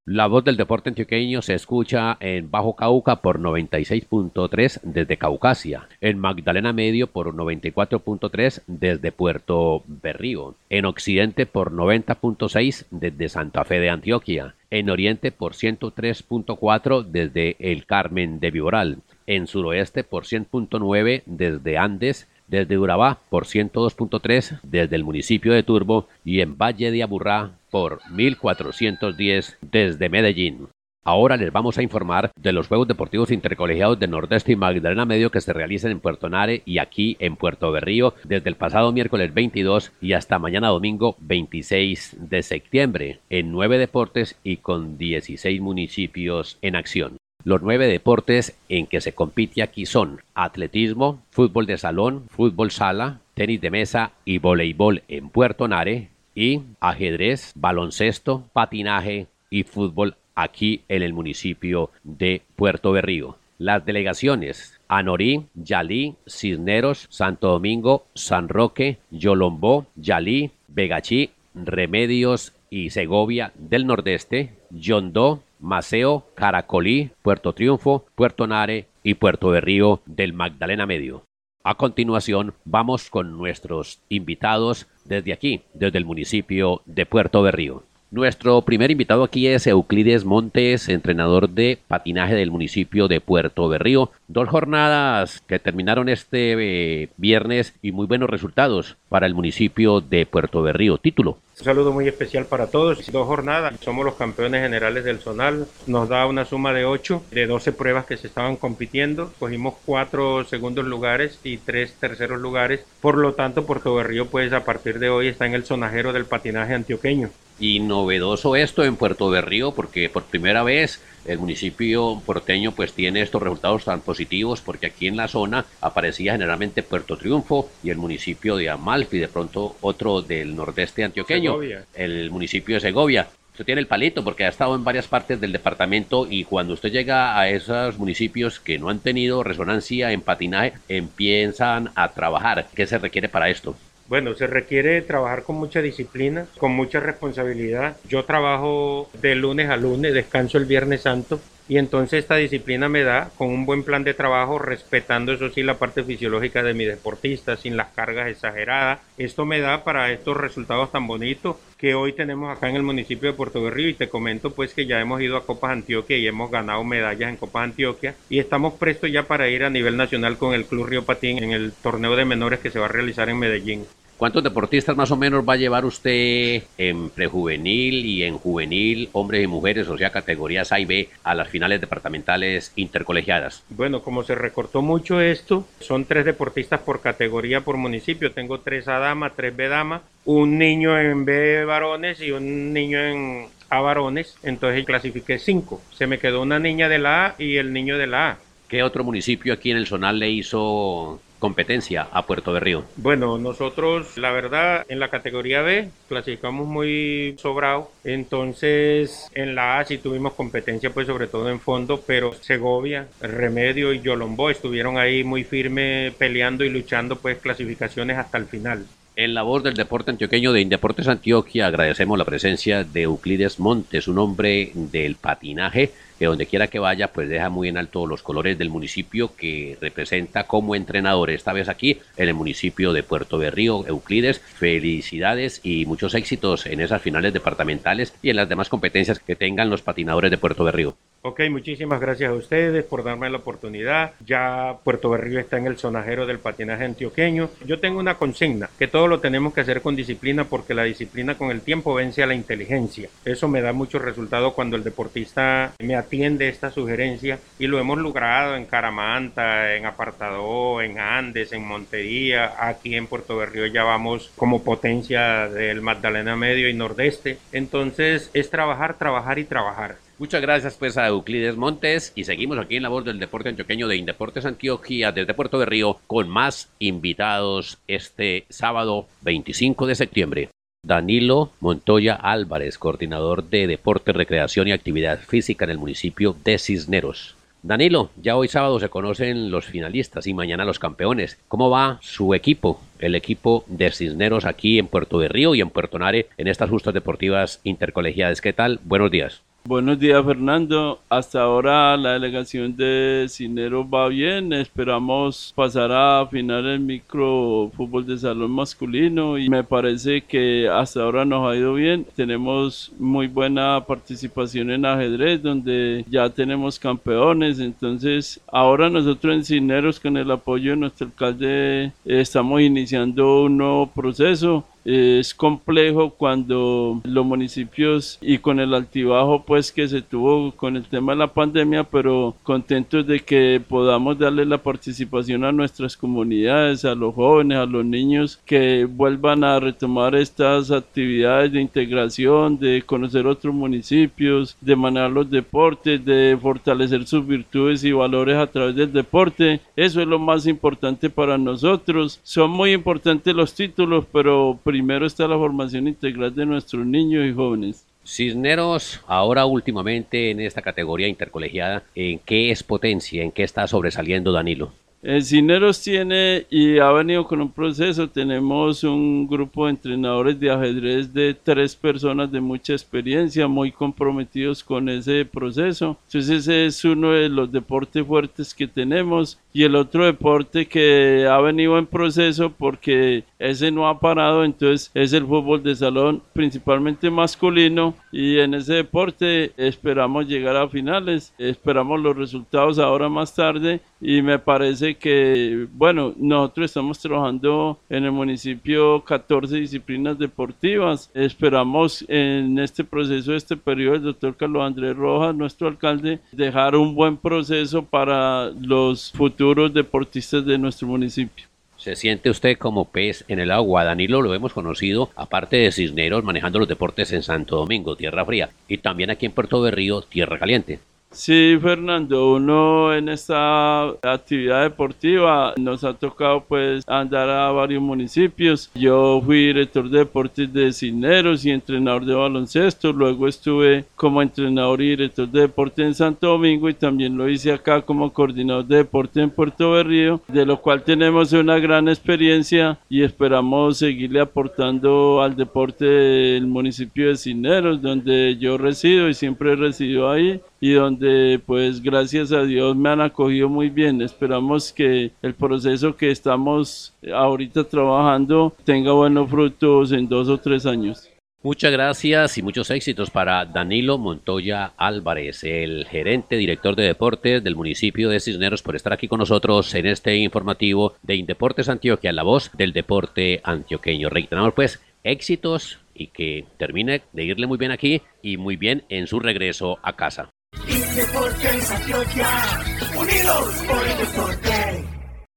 La 0.08 0.28
voz 0.28 0.44
del 0.44 0.56
deporte 0.56 0.90
antioqueño 0.90 1.42
se 1.42 1.54
escucha 1.54 2.16
en 2.20 2.48
Bajo 2.48 2.76
Cauca 2.76 3.16
por 3.16 3.40
96.3 3.40 4.80
desde 4.84 5.16
Caucasia, 5.16 5.88
en 6.00 6.20
Magdalena 6.20 6.72
Medio 6.72 7.08
por 7.08 7.34
94.3 7.34 8.62
desde 8.68 9.10
Puerto 9.10 9.82
Berrío, 9.88 10.54
en 10.70 10.84
Occidente 10.84 11.44
por 11.44 11.72
90.6 11.72 12.86
desde 12.92 13.28
Santa 13.28 13.64
Fe 13.64 13.80
de 13.80 13.90
Antioquia, 13.90 14.54
en 14.70 14.90
Oriente 14.90 15.32
por 15.32 15.54
103.4 15.54 17.02
desde 17.02 17.56
El 17.58 17.84
Carmen 17.84 18.38
de 18.38 18.52
Viboral, 18.52 18.98
en 19.26 19.48
Suroeste 19.48 20.04
por 20.04 20.22
100.9 20.22 21.24
desde 21.26 21.78
Andes, 21.78 22.28
desde 22.48 22.78
Urabá 22.78 23.18
por 23.30 23.44
102.3 23.44 24.60
desde 24.62 24.96
el 24.96 25.04
municipio 25.04 25.52
de 25.52 25.62
Turbo 25.62 26.08
y 26.24 26.40
en 26.40 26.56
Valle 26.56 26.90
de 26.90 27.02
Aburrá 27.02 27.52
por 27.70 28.00
1410 28.10 29.58
desde 29.60 30.08
Medellín. 30.08 30.68
Ahora 31.08 31.36
les 31.36 31.52
vamos 31.52 31.78
a 31.78 31.84
informar 31.84 32.32
de 32.34 32.52
los 32.52 32.66
Juegos 32.66 32.88
Deportivos 32.88 33.30
Intercolegiados 33.30 34.00
de 34.00 34.08
Nordeste 34.08 34.50
y 34.50 34.56
Magdalena 34.56 35.04
Medio 35.04 35.30
que 35.30 35.40
se 35.40 35.52
realizan 35.52 35.92
en 35.92 36.00
Puerto 36.00 36.28
Nare 36.28 36.62
y 36.64 36.78
aquí 36.78 37.16
en 37.20 37.36
Puerto 37.36 37.70
Berrío 37.70 38.14
desde 38.24 38.48
el 38.48 38.56
pasado 38.56 38.90
miércoles 38.90 39.32
22 39.32 39.92
y 40.00 40.14
hasta 40.14 40.40
mañana 40.40 40.66
domingo 40.66 41.14
26 41.20 42.16
de 42.28 42.42
septiembre 42.42 43.20
en 43.30 43.52
nueve 43.52 43.78
deportes 43.78 44.36
y 44.42 44.56
con 44.56 44.98
16 44.98 45.60
municipios 45.60 46.58
en 46.60 46.74
acción. 46.74 47.18
Los 47.46 47.62
nueve 47.62 47.86
deportes 47.86 48.58
en 48.68 48.88
que 48.88 49.00
se 49.00 49.12
compite 49.12 49.62
aquí 49.62 49.86
son 49.86 50.20
atletismo, 50.34 51.22
fútbol 51.30 51.66
de 51.66 51.78
salón, 51.78 52.24
fútbol 52.28 52.72
sala, 52.72 53.20
tenis 53.34 53.60
de 53.60 53.70
mesa 53.70 54.10
y 54.24 54.38
voleibol 54.38 55.04
en 55.06 55.28
Puerto 55.28 55.68
Nare, 55.68 56.08
y 56.34 56.62
ajedrez, 56.80 57.52
baloncesto, 57.54 58.42
patinaje 58.52 59.28
y 59.48 59.62
fútbol 59.62 60.16
aquí 60.34 60.80
en 60.88 61.04
el 61.04 61.12
municipio 61.12 61.92
de 62.02 62.42
Puerto 62.56 62.90
Berrío. 62.90 63.36
Las 63.58 63.86
delegaciones 63.86 64.80
Anorí, 64.88 65.44
Yalí, 65.54 66.16
Cisneros, 66.26 67.06
Santo 67.10 67.46
Domingo, 67.46 68.06
San 68.14 68.48
Roque, 68.48 68.98
Yolombó, 69.12 69.86
Yalí, 69.94 70.50
Vegachí, 70.66 71.30
Remedios 71.54 72.54
y 72.70 72.90
Segovia 72.90 73.52
del 73.54 73.86
Nordeste, 73.86 74.50
Yondó, 74.70 75.44
Maceo, 75.60 76.26
Caracolí, 76.34 77.10
Puerto 77.22 77.52
Triunfo, 77.52 78.06
Puerto 78.14 78.46
Nare 78.46 78.86
y 79.02 79.14
Puerto 79.14 79.48
Berrío 79.48 80.00
del 80.06 80.32
Magdalena 80.32 80.86
Medio. 80.86 81.24
A 81.64 81.74
continuación, 81.74 82.54
vamos 82.64 83.10
con 83.10 83.36
nuestros 83.36 84.00
invitados 84.08 84.86
desde 85.04 85.32
aquí, 85.32 85.62
desde 85.74 85.98
el 85.98 86.04
municipio 86.04 86.82
de 86.86 87.06
Puerto 87.06 87.42
Berrío. 87.42 87.82
Nuestro 88.16 88.62
primer 88.62 88.90
invitado 88.90 89.24
aquí 89.24 89.46
es 89.46 89.66
Euclides 89.66 90.24
Montes, 90.24 90.88
entrenador 90.88 91.50
de 91.50 91.78
patinaje 91.86 92.34
del 92.34 92.50
municipio 92.50 93.08
de 93.08 93.20
Puerto 93.20 93.68
Berrío. 93.68 94.10
Dos 94.26 94.48
jornadas 94.48 95.42
que 95.46 95.58
terminaron 95.58 96.08
este 96.08 96.54
eh, 97.02 97.10
viernes 97.18 97.74
y 97.82 97.92
muy 97.92 98.06
buenos 98.06 98.30
resultados 98.30 98.96
para 99.10 99.26
el 99.26 99.34
municipio 99.34 100.00
de 100.00 100.24
Puerto 100.24 100.62
Berrío. 100.62 100.96
Título. 100.96 101.36
Un 101.58 101.64
saludo 101.64 101.92
muy 101.92 102.08
especial 102.08 102.46
para 102.46 102.68
todos. 102.68 103.04
Dos 103.12 103.26
jornadas. 103.26 103.74
Somos 103.80 104.06
los 104.06 104.14
campeones 104.14 104.62
generales 104.62 105.04
del 105.04 105.18
Zonal. 105.18 105.66
Nos 105.86 106.08
da 106.08 106.26
una 106.26 106.46
suma 106.46 106.72
de 106.72 106.86
8 106.86 107.24
de 107.30 107.46
12 107.46 107.72
pruebas 107.72 108.06
que 108.06 108.16
se 108.16 108.28
estaban 108.28 108.56
compitiendo. 108.56 109.30
Cogimos 109.38 109.74
cuatro 109.84 110.42
segundos 110.44 110.86
lugares 110.86 111.38
y 111.44 111.58
tres 111.58 111.92
terceros 112.00 112.40
lugares. 112.40 112.80
Por 113.02 113.18
lo 113.18 113.34
tanto, 113.34 113.66
Puerto 113.66 113.94
Berrío, 113.94 114.24
pues 114.28 114.54
a 114.54 114.64
partir 114.64 115.00
de 115.00 115.10
hoy 115.10 115.28
está 115.28 115.44
en 115.44 115.52
el 115.52 115.64
zonajero 115.64 116.14
del 116.14 116.24
patinaje 116.24 116.72
antioqueño. 116.72 117.28
Y 117.58 117.80
novedoso 117.80 118.54
esto 118.54 118.84
en 118.84 118.96
Puerto 118.96 119.30
Berrío 119.30 119.72
porque 119.72 120.10
por 120.10 120.24
primera 120.24 120.62
vez 120.62 121.00
el 121.24 121.38
municipio 121.38 122.20
porteño 122.24 122.72
pues 122.72 122.92
tiene 122.92 123.22
estos 123.22 123.42
resultados 123.42 123.84
tan 123.84 124.00
positivos 124.00 124.60
porque 124.60 124.86
aquí 124.86 125.08
en 125.08 125.16
la 125.16 125.28
zona 125.28 125.64
aparecía 125.80 126.32
generalmente 126.32 126.82
Puerto 126.82 127.16
Triunfo 127.16 127.70
y 127.82 127.90
el 127.90 127.96
municipio 127.96 128.56
de 128.56 128.68
Amalfi, 128.68 129.18
de 129.18 129.28
pronto 129.28 129.76
otro 129.80 130.22
del 130.22 130.54
nordeste 130.54 131.04
antioqueño, 131.04 131.58
el 131.94 132.30
municipio 132.30 132.76
de 132.76 132.80
Segovia. 132.80 133.28
Usted 133.52 133.64
tiene 133.64 133.80
el 133.80 133.86
palito 133.86 134.22
porque 134.22 134.44
ha 134.44 134.50
estado 134.50 134.74
en 134.74 134.84
varias 134.84 135.08
partes 135.08 135.40
del 135.40 135.50
departamento 135.50 136.26
y 136.28 136.44
cuando 136.44 136.74
usted 136.74 136.92
llega 136.92 137.40
a 137.40 137.48
esos 137.48 137.96
municipios 137.96 138.60
que 138.60 138.78
no 138.78 138.90
han 138.90 138.98
tenido 138.98 139.42
resonancia 139.42 140.12
en 140.12 140.20
patinaje, 140.20 140.74
empiezan 140.90 141.90
a 141.94 142.10
trabajar. 142.12 142.68
¿Qué 142.74 142.86
se 142.86 142.98
requiere 142.98 143.30
para 143.30 143.48
esto? 143.48 143.74
Bueno, 144.08 144.34
se 144.34 144.46
requiere 144.46 145.02
trabajar 145.02 145.42
con 145.42 145.56
mucha 145.56 145.82
disciplina, 145.82 146.46
con 146.58 146.72
mucha 146.72 147.00
responsabilidad. 147.00 147.96
Yo 148.08 148.24
trabajo 148.24 149.10
de 149.20 149.34
lunes 149.34 149.68
a 149.68 149.76
lunes, 149.76 150.14
descanso 150.14 150.58
el 150.58 150.64
Viernes 150.64 151.02
Santo 151.02 151.40
y 151.68 151.78
entonces 151.78 152.20
esta 152.20 152.36
disciplina 152.36 152.88
me 152.88 153.02
da 153.02 153.30
con 153.36 153.48
un 153.48 153.66
buen 153.66 153.82
plan 153.82 154.04
de 154.04 154.14
trabajo, 154.14 154.58
respetando 154.58 155.32
eso 155.32 155.50
sí 155.50 155.62
la 155.62 155.78
parte 155.78 156.04
fisiológica 156.04 156.62
de 156.62 156.74
mi 156.74 156.84
deportista, 156.84 157.56
sin 157.56 157.76
las 157.76 157.88
cargas 157.88 158.28
exageradas. 158.28 159.00
Esto 159.18 159.44
me 159.44 159.60
da 159.60 159.82
para 159.82 160.12
estos 160.12 160.36
resultados 160.36 160.92
tan 160.92 161.06
bonitos 161.06 161.56
que 161.76 161.94
hoy 161.94 162.12
tenemos 162.12 162.56
acá 162.56 162.68
en 162.68 162.76
el 162.76 162.82
municipio 162.82 163.30
de 163.30 163.36
Puerto 163.36 163.62
Berrío 163.62 163.88
y 163.88 163.94
te 163.94 164.08
comento 164.08 164.50
pues 164.50 164.74
que 164.74 164.86
ya 164.86 165.00
hemos 165.00 165.20
ido 165.20 165.36
a 165.36 165.44
Copas 165.44 165.72
Antioquia 165.72 166.16
y 166.16 166.26
hemos 166.26 166.50
ganado 166.50 166.84
medallas 166.84 167.30
en 167.30 167.36
Copas 167.36 167.64
Antioquia 167.64 168.14
y 168.28 168.38
estamos 168.38 168.74
prestos 168.74 169.10
ya 169.10 169.24
para 169.24 169.48
ir 169.48 169.64
a 169.64 169.70
nivel 169.70 169.96
nacional 169.96 170.38
con 170.38 170.54
el 170.54 170.66
Club 170.66 170.86
Río 170.86 171.04
Patín 171.04 171.42
en 171.42 171.50
el 171.50 171.72
torneo 171.72 172.14
de 172.14 172.24
menores 172.24 172.60
que 172.60 172.70
se 172.70 172.78
va 172.78 172.86
a 172.86 172.90
realizar 172.90 173.28
en 173.28 173.38
Medellín. 173.38 173.86
¿Cuántos 174.16 174.42
deportistas 174.42 174.96
más 174.96 175.10
o 175.10 175.16
menos 175.16 175.46
va 175.46 175.52
a 175.52 175.56
llevar 175.56 175.84
usted 175.84 176.62
en 176.78 177.10
prejuvenil 177.10 178.06
y 178.06 178.22
en 178.22 178.38
juvenil, 178.38 179.10
hombres 179.12 179.44
y 179.44 179.46
mujeres, 179.46 179.88
o 179.88 179.98
sea, 179.98 180.08
categorías 180.08 180.72
A 180.72 180.80
y 180.80 180.86
B, 180.86 181.10
a 181.22 181.34
las 181.34 181.48
finales 181.48 181.82
departamentales 181.82 182.72
intercolegiadas? 182.76 183.62
Bueno, 183.68 184.00
como 184.00 184.22
se 184.22 184.34
recortó 184.34 184.80
mucho 184.80 185.20
esto, 185.20 185.68
son 185.80 186.06
tres 186.06 186.24
deportistas 186.24 186.80
por 186.80 187.02
categoría 187.02 187.60
por 187.60 187.76
municipio. 187.76 188.32
Tengo 188.32 188.60
tres 188.60 188.88
A 188.88 188.98
dama, 188.98 189.34
tres 189.36 189.54
B 189.54 189.68
dama, 189.68 190.00
un 190.24 190.56
niño 190.56 190.98
en 190.98 191.26
B 191.26 191.66
varones 191.66 192.18
y 192.22 192.30
un 192.30 192.72
niño 192.72 192.98
en 192.98 193.48
A 193.68 193.80
varones. 193.80 194.36
Entonces 194.42 194.86
clasifiqué 194.86 195.38
cinco. 195.38 195.82
Se 195.92 196.06
me 196.06 196.18
quedó 196.18 196.40
una 196.40 196.58
niña 196.58 196.88
de 196.88 196.98
la 196.98 197.26
A 197.26 197.34
y 197.38 197.56
el 197.56 197.70
niño 197.70 197.98
de 197.98 198.06
la 198.06 198.30
A. 198.30 198.38
¿Qué 198.68 198.82
otro 198.82 199.04
municipio 199.04 199.52
aquí 199.52 199.70
en 199.70 199.76
el 199.76 199.86
Zonal 199.86 200.18
le 200.18 200.30
hizo 200.30 201.20
competencia 201.38 202.08
a 202.12 202.26
Puerto 202.26 202.52
Berrío? 202.52 202.84
Bueno, 202.96 203.38
nosotros 203.38 204.16
la 204.16 204.32
verdad 204.32 204.84
en 204.88 205.00
la 205.00 205.08
categoría 205.08 205.62
B 205.62 205.90
clasificamos 206.08 206.66
muy 206.66 207.36
sobrado, 207.38 207.90
entonces 208.04 209.28
en 209.34 209.54
la 209.54 209.78
A 209.78 209.84
sí 209.84 209.98
tuvimos 209.98 210.34
competencia 210.34 210.90
pues 210.90 211.06
sobre 211.06 211.26
todo 211.26 211.50
en 211.50 211.60
fondo, 211.60 212.02
pero 212.06 212.32
Segovia, 212.34 213.08
Remedio 213.20 213.92
y 213.92 214.00
Yolombó 214.00 214.50
estuvieron 214.50 214.98
ahí 214.98 215.24
muy 215.24 215.44
firme 215.44 216.12
peleando 216.18 216.64
y 216.64 216.70
luchando 216.70 217.16
pues 217.16 217.38
clasificaciones 217.38 218.18
hasta 218.18 218.38
el 218.38 218.46
final. 218.46 218.86
En 219.16 219.32
la 219.32 219.42
voz 219.42 219.62
del 219.62 219.74
deporte 219.74 220.10
antioqueño 220.10 220.52
de 220.52 220.60
Indeportes 220.60 221.08
Antioquia 221.08 221.66
agradecemos 221.66 222.18
la 222.18 222.26
presencia 222.26 222.84
de 222.84 223.02
Euclides 223.02 223.58
Montes, 223.58 224.08
un 224.08 224.18
hombre 224.18 224.72
del 224.74 225.16
patinaje 225.16 225.90
que 226.18 226.26
donde 226.26 226.46
quiera 226.46 226.68
que 226.68 226.78
vaya 226.78 227.12
pues 227.12 227.28
deja 227.28 227.48
muy 227.48 227.68
en 227.68 227.76
alto 227.76 228.06
los 228.06 228.22
colores 228.22 228.58
del 228.58 228.70
municipio 228.70 229.34
que 229.36 229.76
representa 229.80 230.44
como 230.44 230.74
entrenador 230.74 231.30
esta 231.30 231.52
vez 231.52 231.68
aquí 231.68 231.98
en 232.16 232.28
el 232.28 232.34
municipio 232.34 232.92
de 232.92 233.02
Puerto 233.02 233.38
Berrío. 233.38 233.86
Euclides, 233.86 234.40
felicidades 234.40 235.60
y 235.62 235.86
muchos 235.86 236.14
éxitos 236.14 236.66
en 236.66 236.80
esas 236.80 237.02
finales 237.02 237.32
departamentales 237.32 238.14
y 238.22 238.30
en 238.30 238.36
las 238.36 238.48
demás 238.48 238.68
competencias 238.68 239.18
que 239.18 239.36
tengan 239.36 239.70
los 239.70 239.82
patinadores 239.82 240.30
de 240.30 240.38
Puerto 240.38 240.64
Berrío. 240.64 240.96
Ok, 241.22 241.40
muchísimas 241.50 242.00
gracias 242.00 242.30
a 242.30 242.34
ustedes 242.34 242.84
por 242.84 243.02
darme 243.02 243.28
la 243.28 243.38
oportunidad. 243.38 244.12
Ya 244.24 244.76
Puerto 244.84 245.10
Berrío 245.10 245.40
está 245.40 245.58
en 245.58 245.66
el 245.66 245.76
sonajero 245.76 246.24
del 246.24 246.38
patinaje 246.38 246.84
antioqueño. 246.84 247.50
Yo 247.66 247.80
tengo 247.80 247.98
una 247.98 248.16
consigna, 248.16 248.70
que 248.78 248.86
todo 248.86 249.08
lo 249.08 249.18
tenemos 249.18 249.52
que 249.52 249.62
hacer 249.62 249.82
con 249.82 249.96
disciplina 249.96 250.44
porque 250.44 250.72
la 250.72 250.84
disciplina 250.84 251.36
con 251.36 251.50
el 251.50 251.62
tiempo 251.62 251.94
vence 251.94 252.22
a 252.22 252.26
la 252.26 252.34
inteligencia. 252.34 253.08
Eso 253.24 253.48
me 253.48 253.60
da 253.60 253.72
mucho 253.72 253.98
resultado 253.98 254.54
cuando 254.54 254.76
el 254.76 254.84
deportista 254.84 255.72
me 255.80 255.96
atiende 256.06 256.48
esta 256.48 256.70
sugerencia 256.70 257.38
y 257.58 257.66
lo 257.66 257.78
hemos 257.78 257.98
logrado 257.98 258.56
en 258.56 258.66
Caramanta, 258.66 259.74
en 259.74 259.86
Apartadó, 259.86 260.80
en 260.80 260.98
Andes, 260.98 261.52
en 261.52 261.66
Montería. 261.66 262.54
Aquí 262.58 262.94
en 262.94 263.06
Puerto 263.06 263.36
Berrío 263.36 263.66
ya 263.66 263.84
vamos 263.84 264.30
como 264.36 264.62
potencia 264.62 265.48
del 265.48 265.82
Magdalena 265.82 266.36
Medio 266.36 266.68
y 266.68 266.74
Nordeste. 266.74 267.38
Entonces 267.52 268.30
es 268.32 268.50
trabajar, 268.50 268.98
trabajar 268.98 269.38
y 269.38 269.44
trabajar. 269.44 269.96
Muchas 270.18 270.40
gracias 270.40 270.76
pues 270.78 270.96
a 270.96 271.08
Euclides 271.08 271.56
Montes 271.56 272.12
y 272.14 272.24
seguimos 272.24 272.58
aquí 272.58 272.76
en 272.76 272.82
la 272.82 272.88
voz 272.88 273.04
del 273.04 273.18
deporte 273.18 273.50
antioqueño 273.50 273.86
de 273.86 273.96
Indeportes 273.96 274.46
Antioquia 274.46 275.12
desde 275.12 275.34
Puerto 275.34 275.58
de 275.58 275.66
Río 275.66 275.98
con 276.06 276.30
más 276.30 276.70
invitados 276.78 277.78
este 277.86 278.46
sábado 278.48 279.08
25 279.22 279.86
de 279.86 279.94
septiembre. 279.94 280.48
Danilo 280.86 281.50
Montoya 281.58 282.14
Álvarez, 282.14 282.78
coordinador 282.78 283.50
de 283.50 283.66
Deporte, 283.66 284.12
Recreación 284.12 284.68
y 284.68 284.72
Actividad 284.72 285.18
Física 285.18 285.64
en 285.64 285.72
el 285.72 285.78
municipio 285.78 286.36
de 286.44 286.58
Cisneros. 286.58 287.34
Danilo, 287.64 288.10
ya 288.22 288.36
hoy 288.36 288.46
sábado 288.46 288.78
se 288.78 288.88
conocen 288.88 289.50
los 289.50 289.64
finalistas 289.64 290.28
y 290.28 290.34
mañana 290.34 290.64
los 290.64 290.78
campeones. 290.78 291.40
¿Cómo 291.48 291.70
va 291.70 291.98
su 292.02 292.34
equipo, 292.34 292.80
el 292.98 293.14
equipo 293.14 293.64
de 293.66 293.90
Cisneros 293.90 294.44
aquí 294.44 294.78
en 294.78 294.86
Puerto 294.86 295.18
de 295.18 295.28
Río 295.28 295.54
y 295.54 295.60
en 295.60 295.70
Puerto 295.70 295.98
Nare 295.98 296.26
en 296.36 296.48
estas 296.48 296.70
justas 296.70 296.94
deportivas 296.94 297.60
intercolegiadas? 297.64 298.40
¿Qué 298.40 298.52
tal? 298.52 298.80
Buenos 298.84 299.10
días. 299.10 299.42
Buenos 299.66 299.98
días 299.98 300.24
Fernando, 300.24 301.00
hasta 301.08 301.42
ahora 301.42 301.96
la 301.96 302.12
delegación 302.12 302.76
de 302.76 303.26
Cisneros 303.28 303.84
va 303.92 304.06
bien, 304.06 304.52
esperamos 304.52 305.52
pasar 305.56 305.90
a 305.90 306.24
final 306.28 306.64
el 306.66 306.78
micro 306.78 307.72
fútbol 307.76 308.06
de 308.06 308.16
salón 308.16 308.52
masculino 308.52 309.36
y 309.36 309.48
me 309.48 309.64
parece 309.64 310.20
que 310.20 310.68
hasta 310.68 311.02
ahora 311.02 311.24
nos 311.24 311.50
ha 311.50 311.56
ido 311.56 311.74
bien, 311.74 312.06
tenemos 312.14 312.92
muy 313.00 313.26
buena 313.26 313.84
participación 313.84 314.70
en 314.70 314.86
ajedrez 314.86 315.42
donde 315.42 316.04
ya 316.08 316.30
tenemos 316.30 316.78
campeones, 316.78 317.58
entonces 317.58 318.40
ahora 318.46 318.88
nosotros 318.88 319.34
en 319.34 319.44
Cisneros 319.44 319.98
con 319.98 320.16
el 320.16 320.30
apoyo 320.30 320.70
de 320.70 320.76
nuestro 320.76 321.08
alcalde 321.08 321.90
estamos 322.04 322.60
iniciando 322.60 322.85
un 322.94 323.56
nuevo 323.56 323.86
proceso 323.88 324.64
es 324.86 325.34
complejo 325.34 326.10
cuando 326.10 327.00
los 327.04 327.26
municipios 327.26 328.18
y 328.20 328.38
con 328.38 328.60
el 328.60 328.72
altibajo 328.72 329.42
pues 329.44 329.72
que 329.72 329.88
se 329.88 330.00
tuvo 330.00 330.52
con 330.52 330.76
el 330.76 330.84
tema 330.84 331.12
de 331.12 331.18
la 331.18 331.34
pandemia, 331.34 331.82
pero 331.82 332.36
contentos 332.44 333.04
de 333.06 333.20
que 333.20 333.60
podamos 333.68 334.16
darle 334.16 334.44
la 334.44 334.58
participación 334.58 335.44
a 335.44 335.50
nuestras 335.50 335.96
comunidades, 335.96 336.84
a 336.84 336.94
los 336.94 337.14
jóvenes, 337.14 337.58
a 337.58 337.66
los 337.66 337.84
niños 337.84 338.40
que 338.46 338.84
vuelvan 338.84 339.42
a 339.42 339.58
retomar 339.58 340.14
estas 340.14 340.70
actividades 340.70 341.50
de 341.50 341.60
integración, 341.60 342.58
de 342.58 342.82
conocer 342.86 343.26
otros 343.26 343.52
municipios, 343.52 344.56
de 344.60 344.76
manejar 344.76 345.10
los 345.10 345.28
deportes, 345.28 346.04
de 346.04 346.38
fortalecer 346.40 347.06
sus 347.06 347.26
virtudes 347.26 347.82
y 347.82 347.90
valores 347.90 348.36
a 348.36 348.46
través 348.46 348.76
del 348.76 348.92
deporte. 348.92 349.60
Eso 349.74 350.00
es 350.00 350.06
lo 350.06 350.20
más 350.20 350.46
importante 350.46 351.10
para 351.10 351.36
nosotros. 351.36 352.20
Son 352.22 352.50
muy 352.50 352.72
importantes 352.72 353.34
los 353.34 353.52
títulos, 353.52 354.04
pero 354.12 354.58
primero 354.76 355.06
está 355.06 355.26
la 355.26 355.38
formación 355.38 355.88
integral 355.88 356.34
de 356.34 356.44
nuestros 356.44 356.84
niños 356.84 357.24
y 357.26 357.32
jóvenes. 357.32 357.86
Cisneros, 358.04 359.00
ahora 359.06 359.46
últimamente 359.46 360.30
en 360.30 360.40
esta 360.40 360.60
categoría 360.60 361.08
intercolegiada, 361.08 361.82
¿en 361.94 362.18
qué 362.18 362.50
es 362.50 362.62
potencia? 362.62 363.22
¿En 363.22 363.32
qué 363.32 363.42
está 363.42 363.66
sobresaliendo 363.66 364.32
Danilo? 364.32 364.72
El 365.06 365.22
Cisneros 365.24 365.80
tiene 365.82 366.46
y 366.50 366.80
ha 366.80 366.90
venido 366.90 367.24
con 367.28 367.40
un 367.40 367.52
proceso. 367.52 368.08
Tenemos 368.08 368.82
un 368.82 369.28
grupo 369.28 369.66
de 369.66 369.70
entrenadores 369.70 370.40
de 370.40 370.50
ajedrez 370.50 371.14
de 371.14 371.32
tres 371.32 371.76
personas 371.76 372.32
de 372.32 372.40
mucha 372.40 372.72
experiencia, 372.72 373.46
muy 373.46 373.70
comprometidos 373.70 374.64
con 374.64 374.88
ese 374.88 375.24
proceso. 375.24 375.96
Entonces 376.06 376.40
ese 376.40 376.66
es 376.66 376.84
uno 376.84 377.12
de 377.12 377.28
los 377.28 377.52
deportes 377.52 378.04
fuertes 378.04 378.52
que 378.52 378.66
tenemos. 378.66 379.38
Y 379.52 379.62
el 379.62 379.76
otro 379.76 380.04
deporte 380.04 380.66
que 380.66 381.28
ha 381.30 381.40
venido 381.40 381.78
en 381.78 381.86
proceso 381.86 382.50
porque 382.50 383.22
ese 383.38 383.70
no 383.70 383.88
ha 383.88 384.00
parado, 384.00 384.44
entonces 384.44 384.90
es 384.92 385.12
el 385.12 385.24
fútbol 385.24 385.62
de 385.62 385.76
salón, 385.76 386.20
principalmente 386.32 387.10
masculino. 387.10 387.94
Y 388.10 388.40
en 388.40 388.54
ese 388.54 388.74
deporte 388.74 389.52
esperamos 389.56 390.26
llegar 390.26 390.56
a 390.56 390.68
finales, 390.68 391.32
esperamos 391.38 392.00
los 392.00 392.16
resultados 392.16 392.80
ahora 392.80 393.08
más 393.08 393.36
tarde 393.36 393.80
y 394.00 394.22
me 394.22 394.38
parece 394.38 394.96
que, 394.96 395.66
bueno, 395.72 396.14
nosotros 396.16 396.66
estamos 396.66 396.98
trabajando 396.98 397.78
en 397.88 398.04
el 398.04 398.12
municipio 398.12 399.02
14 399.02 399.56
disciplinas 399.56 400.18
deportivas. 400.18 401.10
Esperamos 401.14 402.04
en 402.08 402.58
este 402.58 402.84
proceso, 402.84 403.34
este 403.34 403.56
periodo, 403.56 403.96
el 403.96 404.02
doctor 404.02 404.36
Carlos 404.36 404.62
Andrés 404.62 404.96
Rojas, 404.96 405.34
nuestro 405.34 405.68
alcalde, 405.68 406.20
dejar 406.32 406.76
un 406.76 406.94
buen 406.94 407.16
proceso 407.16 407.82
para 407.82 408.50
los 408.50 409.12
futuros 409.12 409.72
deportistas 409.72 410.44
de 410.44 410.58
nuestro 410.58 410.88
municipio. 410.88 411.46
¿Se 411.76 411.94
siente 411.94 412.30
usted 412.30 412.58
como 412.58 412.86
pez 412.86 413.24
en 413.28 413.38
el 413.38 413.50
agua? 413.50 413.84
Danilo 413.84 414.20
lo 414.20 414.34
hemos 414.34 414.52
conocido, 414.52 415.10
aparte 415.14 415.56
de 415.56 415.72
Cisneros, 415.72 416.24
manejando 416.24 416.58
los 416.58 416.68
deportes 416.68 417.12
en 417.12 417.22
Santo 417.22 417.56
Domingo, 417.56 417.96
Tierra 417.96 418.24
Fría, 418.24 418.50
y 418.66 418.78
también 418.78 419.10
aquí 419.10 419.26
en 419.26 419.32
Puerto 419.32 419.60
Berrío, 419.60 420.02
Tierra 420.02 420.38
Caliente. 420.38 420.80
Sí, 421.16 421.58
Fernando, 421.62 422.34
uno 422.34 422.94
en 422.94 423.08
esta 423.08 423.86
actividad 424.02 424.64
deportiva 424.64 425.54
nos 425.56 425.82
ha 425.82 425.94
tocado 425.94 426.44
pues 426.46 426.84
andar 426.86 427.30
a 427.30 427.50
varios 427.52 427.82
municipios. 427.82 428.70
Yo 428.74 429.22
fui 429.24 429.46
director 429.46 429.88
de 429.88 430.00
deportes 430.00 430.52
de 430.52 430.70
Cisneros 430.74 431.42
y 431.46 431.52
entrenador 431.52 432.04
de 432.04 432.14
baloncesto. 432.14 432.92
Luego 432.92 433.28
estuve 433.28 433.86
como 433.96 434.20
entrenador 434.20 434.82
y 434.82 434.90
director 434.90 435.26
de 435.26 435.40
deporte 435.40 435.84
en 435.84 435.94
Santo 435.94 436.26
Domingo 436.26 436.68
y 436.68 436.74
también 436.74 437.16
lo 437.16 437.30
hice 437.30 437.50
acá 437.50 437.80
como 437.80 438.12
coordinador 438.12 438.66
de 438.66 438.76
deporte 438.76 439.22
en 439.22 439.30
Puerto 439.30 439.72
Berrío, 439.72 440.20
de 440.28 440.44
lo 440.44 440.60
cual 440.60 440.82
tenemos 440.82 441.32
una 441.32 441.58
gran 441.58 441.88
experiencia 441.88 442.78
y 442.90 443.02
esperamos 443.02 443.78
seguirle 443.78 444.20
aportando 444.20 445.22
al 445.22 445.34
deporte 445.34 445.86
del 445.86 446.46
municipio 446.46 447.08
de 447.08 447.16
Cisneros, 447.16 447.80
donde 447.80 448.36
yo 448.36 448.58
resido 448.58 449.08
y 449.08 449.14
siempre 449.14 449.52
he 449.52 449.56
residido 449.56 450.10
ahí 450.10 450.42
y 450.60 450.72
donde 450.72 451.05
pues 451.46 451.82
gracias 451.82 452.32
a 452.32 452.42
Dios 452.42 452.76
me 452.76 452.90
han 452.90 453.00
acogido 453.00 453.48
muy 453.48 453.70
bien. 453.70 454.02
Esperamos 454.02 454.72
que 454.72 455.12
el 455.22 455.34
proceso 455.34 455.96
que 455.96 456.10
estamos 456.10 456.94
ahorita 457.12 457.64
trabajando 457.64 458.54
tenga 458.64 458.92
buenos 458.92 459.28
frutos 459.30 459.92
en 459.92 460.08
dos 460.08 460.28
o 460.28 460.38
tres 460.38 460.66
años. 460.66 461.08
Muchas 461.42 461.70
gracias 461.70 462.38
y 462.38 462.42
muchos 462.42 462.70
éxitos 462.70 463.10
para 463.10 463.44
Danilo 463.44 463.98
Montoya 463.98 464.72
Álvarez, 464.76 465.44
el 465.44 465.86
gerente 465.86 466.36
director 466.36 466.74
de 466.74 466.82
deportes 466.82 467.44
del 467.44 467.54
municipio 467.54 468.08
de 468.08 468.18
Cisneros, 468.18 468.62
por 468.62 468.74
estar 468.74 468.92
aquí 468.92 469.06
con 469.06 469.20
nosotros 469.20 469.72
en 469.76 469.86
este 469.86 470.16
informativo 470.16 470.96
de 471.02 471.14
Indeportes 471.14 471.68
Antioquia, 471.68 472.12
la 472.12 472.24
voz 472.24 472.50
del 472.54 472.72
deporte 472.72 473.42
antioqueño. 473.44 474.08
Reiteramos 474.08 474.54
pues 474.54 474.82
éxitos 475.04 475.78
y 475.94 476.08
que 476.08 476.46
termine 476.58 477.02
de 477.12 477.24
irle 477.24 477.46
muy 477.46 477.58
bien 477.58 477.70
aquí 477.70 478.02
y 478.22 478.38
muy 478.38 478.56
bien 478.56 478.82
en 478.88 479.06
su 479.06 479.20
regreso 479.20 479.78
a 479.82 479.94
casa. 479.94 480.28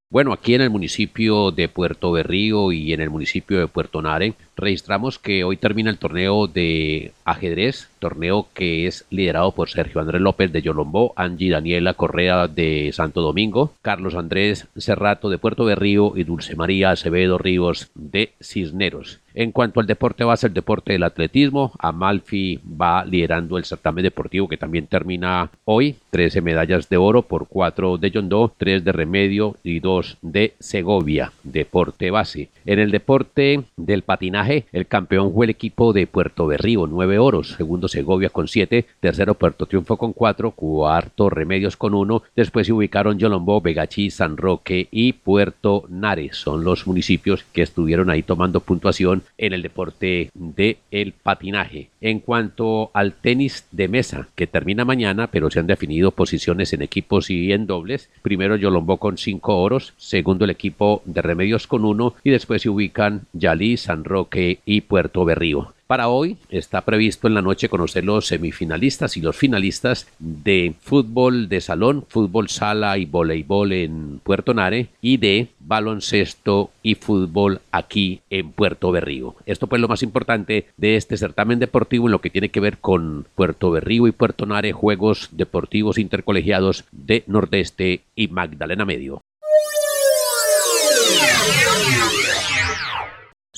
Bueno, 0.10 0.34
aquí 0.34 0.56
en 0.56 0.62
el 0.62 0.70
municipio 0.70 1.52
de 1.52 1.68
Puerto 1.68 2.12
Berrío 2.12 2.72
y 2.72 2.94
en 2.94 3.02
el 3.02 3.10
municipio 3.10 3.60
de 3.60 3.68
Puerto 3.68 4.02
Nare 4.02 4.34
registramos 4.60 5.20
que 5.20 5.44
hoy 5.44 5.58
termina 5.58 5.90
el 5.90 5.98
torneo 5.98 6.48
de 6.48 7.12
ajedrez, 7.26 7.90
torneo 8.00 8.48
que 8.54 8.88
es 8.88 9.06
liderado 9.10 9.52
por 9.52 9.70
Sergio 9.70 10.02
Andrés 10.02 10.22
López 10.22 10.52
de 10.52 10.62
Yolombó, 10.62 11.14
Angie 11.16 11.52
Daniela 11.52 11.94
Correa 11.94 12.48
de 12.48 12.92
Santo 12.94 13.22
Domingo, 13.22 13.74
Carlos 13.82 14.16
Andrés 14.16 14.68
Cerrato 14.78 15.30
de 15.30 15.38
Puerto 15.38 15.66
Berrío 15.66 16.14
y 16.16 16.24
Dulce 16.24 16.56
María 16.56 16.92
Acevedo 16.92 17.38
Ríos 17.38 17.92
de 17.96 18.32
Cisneros. 18.42 19.20
En 19.34 19.52
cuanto 19.52 19.80
al 19.80 19.88
deporte 19.88 20.24
base, 20.24 20.48
el 20.48 20.54
deporte 20.54 20.94
del 20.94 21.04
atletismo, 21.04 21.72
Amalfi 21.80 22.60
va 22.60 23.06
liderando 23.06 23.58
el 23.58 23.66
certamen 23.66 24.04
deportivo 24.04 24.48
que 24.48 24.58
también 24.58 24.88
termina 24.88 25.50
hoy. 25.66 25.96
13 26.10 26.42
medallas 26.42 26.90
de 26.90 26.98
oro 26.98 27.22
por 27.22 27.48
4 27.48 27.98
de 27.98 28.12
Yondó, 28.12 28.52
3 28.58 28.84
de 28.84 28.92
Remedio 28.92 29.56
y 29.64 29.80
2 29.80 30.18
de 30.22 30.56
Segovia, 30.60 31.32
deporte 31.44 32.12
base. 32.12 32.50
En 32.66 32.80
el 32.80 32.92
deporte 32.92 33.64
del 33.78 34.02
patinaje, 34.02 34.49
el 34.72 34.88
campeón 34.88 35.32
fue 35.34 35.46
el 35.46 35.52
equipo 35.52 35.94
de 35.94 36.08
Puerto 36.08 36.48
Berrío, 36.48 36.88
9 36.88 37.20
oros, 37.20 37.56
segundo 37.58 37.88
Segovia 37.88 38.30
con 38.30 38.48
7, 38.48 38.86
tercero 39.00 39.36
Puerto 39.36 39.66
Triunfo 39.66 39.98
con 39.98 40.14
4, 40.14 40.52
cuarto 40.52 41.30
Remedios 41.30 41.78
con 41.78 41.94
1, 41.94 42.24
después 42.36 42.66
se 42.66 42.74
ubicaron 42.74 43.20
Yolombó, 43.20 43.62
Vegachí, 43.62 44.10
San 44.10 44.38
Roque 44.38 44.88
y 44.92 45.14
Puerto 45.14 45.86
Nares. 45.90 46.38
Son 46.38 46.64
los 46.64 46.88
municipios 46.88 47.44
que 47.54 47.62
estuvieron 47.62 48.10
ahí 48.10 48.24
tomando 48.24 48.62
puntuación 48.62 49.24
en 49.38 49.54
el 49.54 49.62
deporte 49.62 50.32
de 50.34 50.80
patinaje. 51.22 51.90
En 52.02 52.20
cuanto 52.20 52.92
al 52.94 53.14
tenis 53.14 53.68
de 53.72 53.88
mesa, 53.88 54.30
que 54.36 54.48
termina 54.48 54.86
mañana, 54.86 55.28
pero 55.28 55.52
se 55.52 55.60
han 55.60 55.68
definido 55.68 56.12
posiciones 56.12 56.74
en 56.74 56.82
equipos 56.82 57.30
y 57.30 57.52
en 57.52 57.68
dobles. 57.68 58.10
Primero 58.22 58.56
Yolombó 58.56 58.98
con 58.98 59.18
cinco 59.18 59.62
oros, 59.62 59.94
segundo 59.98 60.46
el 60.46 60.52
equipo 60.52 61.02
de 61.06 61.22
Remedios 61.22 61.68
con 61.68 61.86
uno 61.86 62.16
y 62.24 62.32
después 62.32 62.62
se 62.62 62.70
ubican 62.70 63.22
Yalí, 63.34 63.78
San 63.78 64.04
Roque 64.04 64.39
y 64.66 64.82
Puerto 64.82 65.26
Berrío. 65.26 65.74
Para 65.90 66.08
hoy 66.08 66.38
está 66.50 66.82
previsto 66.82 67.28
en 67.28 67.34
la 67.34 67.42
noche 67.42 67.68
conocer 67.68 68.04
los 68.04 68.28
semifinalistas 68.28 69.18
y 69.18 69.22
los 69.22 69.36
finalistas 69.36 70.08
de 70.20 70.76
fútbol 70.82 71.50
de 71.50 71.62
salón, 71.62 72.06
fútbol 72.08 72.48
sala 72.48 73.00
y 73.00 73.06
voleibol 73.06 73.72
en 73.72 74.22
Puerto 74.24 74.54
Nare 74.54 74.90
y 75.02 75.18
de 75.18 75.48
baloncesto 75.60 76.70
y 76.84 76.94
fútbol 76.94 77.62
aquí 77.72 78.22
en 78.30 78.52
Puerto 78.52 78.92
Berrío. 78.92 79.34
Esto 79.48 79.66
pues 79.66 79.82
lo 79.82 79.88
más 79.88 80.04
importante 80.04 80.68
de 80.78 80.96
este 80.96 81.18
certamen 81.18 81.58
deportivo 81.58 82.06
en 82.06 82.12
lo 82.12 82.22
que 82.22 82.30
tiene 82.30 82.50
que 82.50 82.60
ver 82.60 82.78
con 82.78 83.26
Puerto 83.34 83.72
Berrío 83.72 84.06
y 84.06 84.12
Puerto 84.12 84.46
Nare, 84.46 84.74
Juegos 84.74 85.30
Deportivos 85.32 85.98
Intercolegiados 85.98 86.84
de 86.92 87.24
Nordeste 87.26 88.02
y 88.16 88.28
Magdalena 88.28 88.86
Medio. 88.86 89.22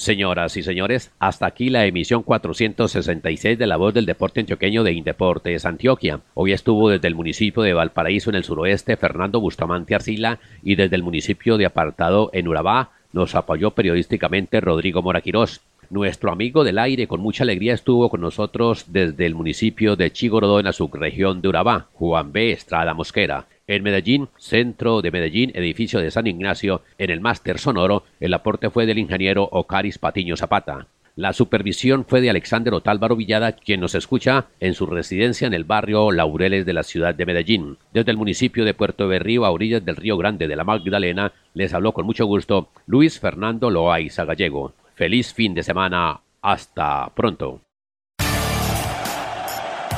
Señoras 0.02 0.58
y 0.58 0.64
señores, 0.64 1.12
hasta 1.20 1.46
aquí 1.46 1.70
la 1.70 1.86
emisión 1.86 2.24
466 2.24 3.60
de 3.60 3.68
La 3.68 3.78
Voz 3.78 3.94
del 3.94 4.08
Deporte 4.08 4.40
Antioqueño 4.40 4.84
de 4.84 4.94
Indeportes 4.94 5.64
Antioquia. 5.64 6.22
Hoy 6.34 6.54
estuvo 6.54 6.90
desde 6.90 7.08
el 7.08 7.14
municipio 7.14 7.62
de 7.62 7.74
Valparaíso 7.74 8.32
en 8.32 8.38
el 8.38 8.44
suroeste 8.44 8.98
Fernando 8.98 9.40
Bustamante 9.40 9.94
Arcila 9.94 10.40
y 10.64 10.74
desde 10.74 10.96
el 10.96 11.04
municipio 11.04 11.56
de 11.60 11.68
Apartado 11.68 12.32
en 12.34 12.48
Urabá 12.48 12.90
nos 13.14 13.36
apoyó 13.36 13.76
periodísticamente 13.76 14.60
Rodrigo 14.60 15.04
Moraquirós. 15.04 15.62
Nuestro 15.92 16.32
amigo 16.32 16.64
del 16.64 16.80
aire 16.80 17.06
con 17.06 17.20
mucha 17.20 17.44
alegría 17.44 17.74
estuvo 17.74 18.10
con 18.10 18.22
nosotros 18.22 18.86
desde 18.94 19.26
el 19.26 19.36
municipio 19.36 19.98
de 19.98 20.10
Chigorodó 20.10 20.58
en 20.60 20.64
la 20.64 20.72
subregión 20.72 21.42
de 21.42 21.50
Urabá, 21.50 21.90
Juan 21.92 22.32
B. 22.32 22.54
Estrada 22.54 22.94
Mosquera. 22.94 23.48
En 23.68 23.84
Medellín, 23.84 24.30
centro 24.38 25.02
de 25.02 25.12
Medellín, 25.12 25.52
edificio 25.54 26.00
de 26.00 26.10
San 26.10 26.28
Ignacio, 26.28 26.82
en 26.98 27.10
el 27.10 27.20
máster 27.20 27.60
sonoro, 27.60 28.06
el 28.22 28.34
aporte 28.34 28.70
fue 28.70 28.86
del 28.86 29.00
ingeniero 29.00 29.50
Ocaris 29.52 29.98
Patiño 29.98 30.38
Zapata. 30.38 30.88
La 31.18 31.34
supervisión 31.34 32.06
fue 32.06 32.22
de 32.22 32.30
Alexander 32.30 32.74
Otálvaro 32.74 33.18
Villada, 33.18 33.52
quien 33.52 33.82
nos 33.82 33.94
escucha 33.94 34.46
en 34.62 34.76
su 34.76 34.86
residencia 34.86 35.46
en 35.46 35.54
el 35.54 35.66
barrio 35.66 36.10
Laureles 36.14 36.66
de 36.66 36.72
la 36.72 36.84
ciudad 36.84 37.16
de 37.16 37.26
Medellín. 37.26 37.78
Desde 37.94 38.12
el 38.12 38.18
municipio 38.18 38.64
de 38.64 38.74
Puerto 38.74 39.10
Berrío, 39.10 39.44
a 39.44 39.52
orillas 39.52 39.84
del 39.84 39.98
río 39.98 40.16
Grande 40.16 40.48
de 40.48 40.56
la 40.56 40.64
Magdalena, 40.64 41.34
les 41.54 41.74
habló 41.74 41.92
con 41.92 42.06
mucho 42.06 42.26
gusto 42.26 42.70
Luis 42.88 43.20
Fernando 43.20 43.70
Loaiza 43.70 44.24
Gallego. 44.24 44.74
Feliz 45.02 45.34
fin 45.34 45.56
de 45.56 45.64
semana. 45.64 46.22
Hasta 46.44 47.12
pronto. 47.16 47.62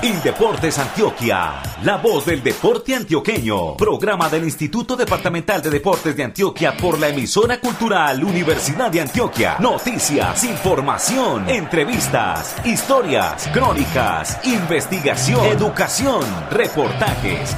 Indeportes 0.02 0.80
Antioquia, 0.80 1.62
la 1.84 1.98
voz 1.98 2.26
del 2.26 2.42
deporte 2.42 2.96
antioqueño. 2.96 3.76
Programa 3.76 4.30
del 4.30 4.46
Instituto 4.46 4.96
Departamental 4.96 5.62
de 5.62 5.72
Deportes 5.72 6.16
de 6.16 6.24
Antioquia 6.24 6.78
por 6.78 6.98
la 7.00 7.10
emisora 7.10 7.60
cultural 7.60 8.24
Universidad 8.24 8.90
de 8.90 9.02
Antioquia. 9.02 9.58
Noticias, 9.60 10.42
información, 10.46 11.50
entrevistas, 11.50 12.56
historias, 12.66 13.50
crónicas, 13.52 14.40
investigación, 14.48 15.46
educación, 15.48 16.24
reportajes 16.50 17.58